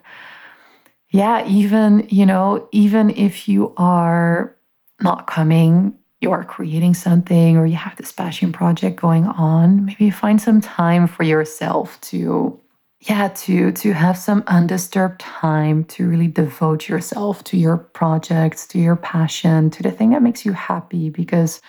yeah, 1.09 1.47
even, 1.47 2.05
you 2.09 2.25
know, 2.25 2.67
even 2.73 3.11
if 3.11 3.47
you 3.47 3.73
are 3.77 4.57
not 4.99 5.27
coming, 5.27 5.97
you 6.19 6.31
are 6.31 6.43
creating 6.43 6.95
something 6.95 7.55
or 7.55 7.65
you 7.65 7.77
have 7.77 7.95
this 7.95 8.11
passion 8.11 8.51
project 8.51 8.99
going 8.99 9.25
on, 9.25 9.85
maybe 9.85 10.09
find 10.09 10.41
some 10.41 10.59
time 10.59 11.07
for 11.07 11.23
yourself 11.23 11.99
to 12.01 12.59
yeah 13.07 13.29
to 13.29 13.71
to 13.71 13.93
have 13.93 14.17
some 14.17 14.43
undisturbed 14.47 15.21
time 15.21 15.85
to 15.85 16.09
really 16.09 16.27
devote 16.27 16.89
yourself 16.89 17.41
to 17.45 17.55
your 17.55 17.77
projects 17.77 18.67
to 18.67 18.77
your 18.77 18.97
passion 18.97 19.69
to 19.69 19.81
the 19.81 19.89
thing 19.89 20.09
that 20.09 20.21
makes 20.21 20.43
you 20.43 20.51
happy 20.51 21.09
because 21.09 21.61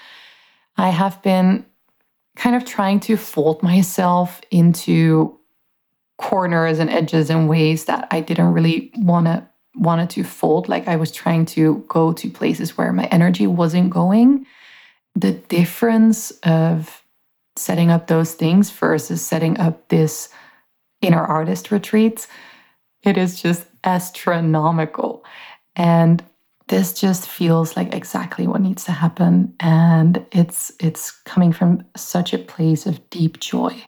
i 0.76 0.88
have 0.88 1.22
been 1.22 1.64
kind 2.40 2.56
of 2.56 2.64
trying 2.64 2.98
to 2.98 3.16
fold 3.16 3.62
myself 3.62 4.40
into 4.50 5.38
corners 6.18 6.78
and 6.78 6.90
edges 6.90 7.30
in 7.30 7.46
ways 7.46 7.84
that 7.84 8.08
I 8.10 8.20
didn't 8.20 8.52
really 8.52 8.90
want 8.96 9.26
to 9.26 9.46
wanted 9.76 10.10
to 10.10 10.24
fold 10.24 10.68
like 10.68 10.88
I 10.88 10.96
was 10.96 11.12
trying 11.12 11.46
to 11.46 11.84
go 11.86 12.12
to 12.12 12.28
places 12.28 12.76
where 12.76 12.92
my 12.92 13.04
energy 13.04 13.46
wasn't 13.46 13.90
going 13.90 14.46
the 15.14 15.32
difference 15.32 16.30
of 16.42 17.02
setting 17.56 17.90
up 17.90 18.06
those 18.06 18.34
things 18.34 18.70
versus 18.70 19.24
setting 19.24 19.58
up 19.58 19.88
this 19.88 20.28
inner 21.02 21.22
artist 21.22 21.70
retreats, 21.70 22.28
it 23.02 23.16
is 23.16 23.40
just 23.40 23.66
astronomical. 23.84 25.24
And 25.76 26.24
this 26.70 26.92
just 26.92 27.28
feels 27.28 27.76
like 27.76 27.92
exactly 27.92 28.46
what 28.46 28.60
needs 28.60 28.84
to 28.84 28.92
happen. 28.92 29.52
And 29.58 30.24
it's 30.30 30.72
it's 30.78 31.10
coming 31.10 31.52
from 31.52 31.84
such 31.96 32.32
a 32.32 32.38
place 32.38 32.86
of 32.86 33.10
deep 33.10 33.40
joy. 33.40 33.84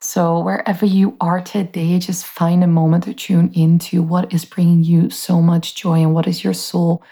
So 0.00 0.38
wherever 0.40 0.84
you 0.84 1.16
are 1.20 1.40
today 1.40 1.98
just 1.98 2.26
find 2.26 2.62
a 2.62 2.66
moment 2.66 3.04
to 3.04 3.14
tune 3.14 3.50
into 3.54 4.02
what 4.02 4.34
is 4.34 4.44
bringing 4.44 4.84
you 4.84 5.08
so 5.08 5.40
much 5.40 5.74
joy 5.76 6.00
and 6.00 6.12
what 6.12 6.26
is 6.26 6.44
your 6.44 6.52
soul 6.52 7.02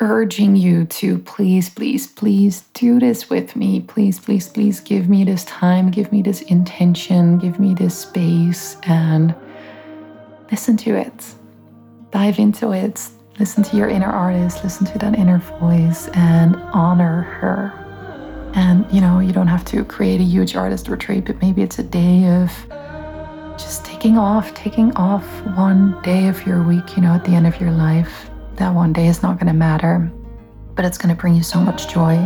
urging 0.00 0.56
you 0.56 0.86
to 0.86 1.18
please 1.18 1.68
please 1.68 2.06
please 2.06 2.62
do 2.72 2.98
this 2.98 3.28
with 3.28 3.56
me. 3.56 3.80
Please 3.80 4.18
please 4.18 4.48
please 4.48 4.80
give 4.80 5.10
me 5.10 5.22
this 5.22 5.44
time. 5.44 5.90
Give 5.90 6.10
me 6.10 6.22
this 6.22 6.40
intention. 6.42 7.38
Give 7.38 7.60
me 7.60 7.74
this 7.74 7.98
space. 7.98 8.78
And 8.84 9.34
listen 10.50 10.78
to 10.78 10.94
it. 10.94 11.34
Dive 12.10 12.38
into 12.38 12.72
it 12.72 13.10
Listen 13.38 13.62
to 13.62 13.76
your 13.76 13.88
inner 13.88 14.10
artist, 14.10 14.64
listen 14.64 14.84
to 14.86 14.98
that 14.98 15.16
inner 15.16 15.38
voice, 15.38 16.08
and 16.08 16.56
honor 16.72 17.22
her. 17.22 17.72
And 18.54 18.84
you 18.92 19.00
know, 19.00 19.20
you 19.20 19.32
don't 19.32 19.46
have 19.46 19.64
to 19.66 19.84
create 19.84 20.20
a 20.20 20.24
huge 20.24 20.56
artist 20.56 20.88
retreat, 20.88 21.26
but 21.26 21.40
maybe 21.40 21.62
it's 21.62 21.78
a 21.78 21.84
day 21.84 22.26
of 22.26 22.50
just 23.56 23.84
taking 23.84 24.18
off, 24.18 24.52
taking 24.54 24.92
off 24.96 25.24
one 25.56 26.00
day 26.02 26.26
of 26.26 26.44
your 26.46 26.64
week, 26.64 26.96
you 26.96 27.02
know, 27.02 27.12
at 27.12 27.24
the 27.24 27.30
end 27.30 27.46
of 27.46 27.60
your 27.60 27.70
life. 27.70 28.28
That 28.56 28.74
one 28.74 28.92
day 28.92 29.06
is 29.06 29.22
not 29.22 29.38
going 29.38 29.46
to 29.46 29.52
matter, 29.52 30.10
but 30.74 30.84
it's 30.84 30.98
going 30.98 31.14
to 31.14 31.20
bring 31.20 31.36
you 31.36 31.44
so 31.44 31.60
much 31.60 31.92
joy. 31.92 32.16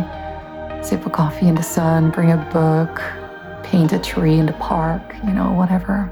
Sip 0.81 1.05
a 1.05 1.11
coffee 1.11 1.47
in 1.47 1.53
the 1.53 1.61
sun, 1.61 2.09
bring 2.09 2.31
a 2.31 2.37
book, 2.51 3.03
paint 3.63 3.93
a 3.93 3.99
tree 3.99 4.39
in 4.39 4.47
the 4.47 4.53
park, 4.53 5.15
you 5.23 5.31
know, 5.31 5.51
whatever. 5.51 6.09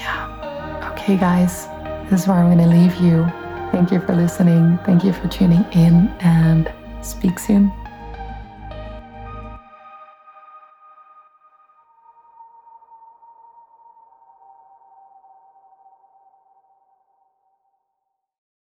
Yeah. 0.00 0.90
Okay, 0.92 1.16
guys 1.16 1.68
this 2.10 2.22
is 2.22 2.28
where 2.28 2.38
I'm 2.38 2.46
going 2.46 2.68
to 2.68 2.76
leave 2.76 2.94
you. 2.96 3.24
Thank 3.72 3.90
you 3.90 4.00
for 4.00 4.14
listening. 4.14 4.78
Thank 4.84 5.04
you 5.04 5.12
for 5.12 5.26
tuning 5.28 5.64
in 5.72 6.08
and 6.20 6.72
speak 7.02 7.38
soon. 7.38 7.72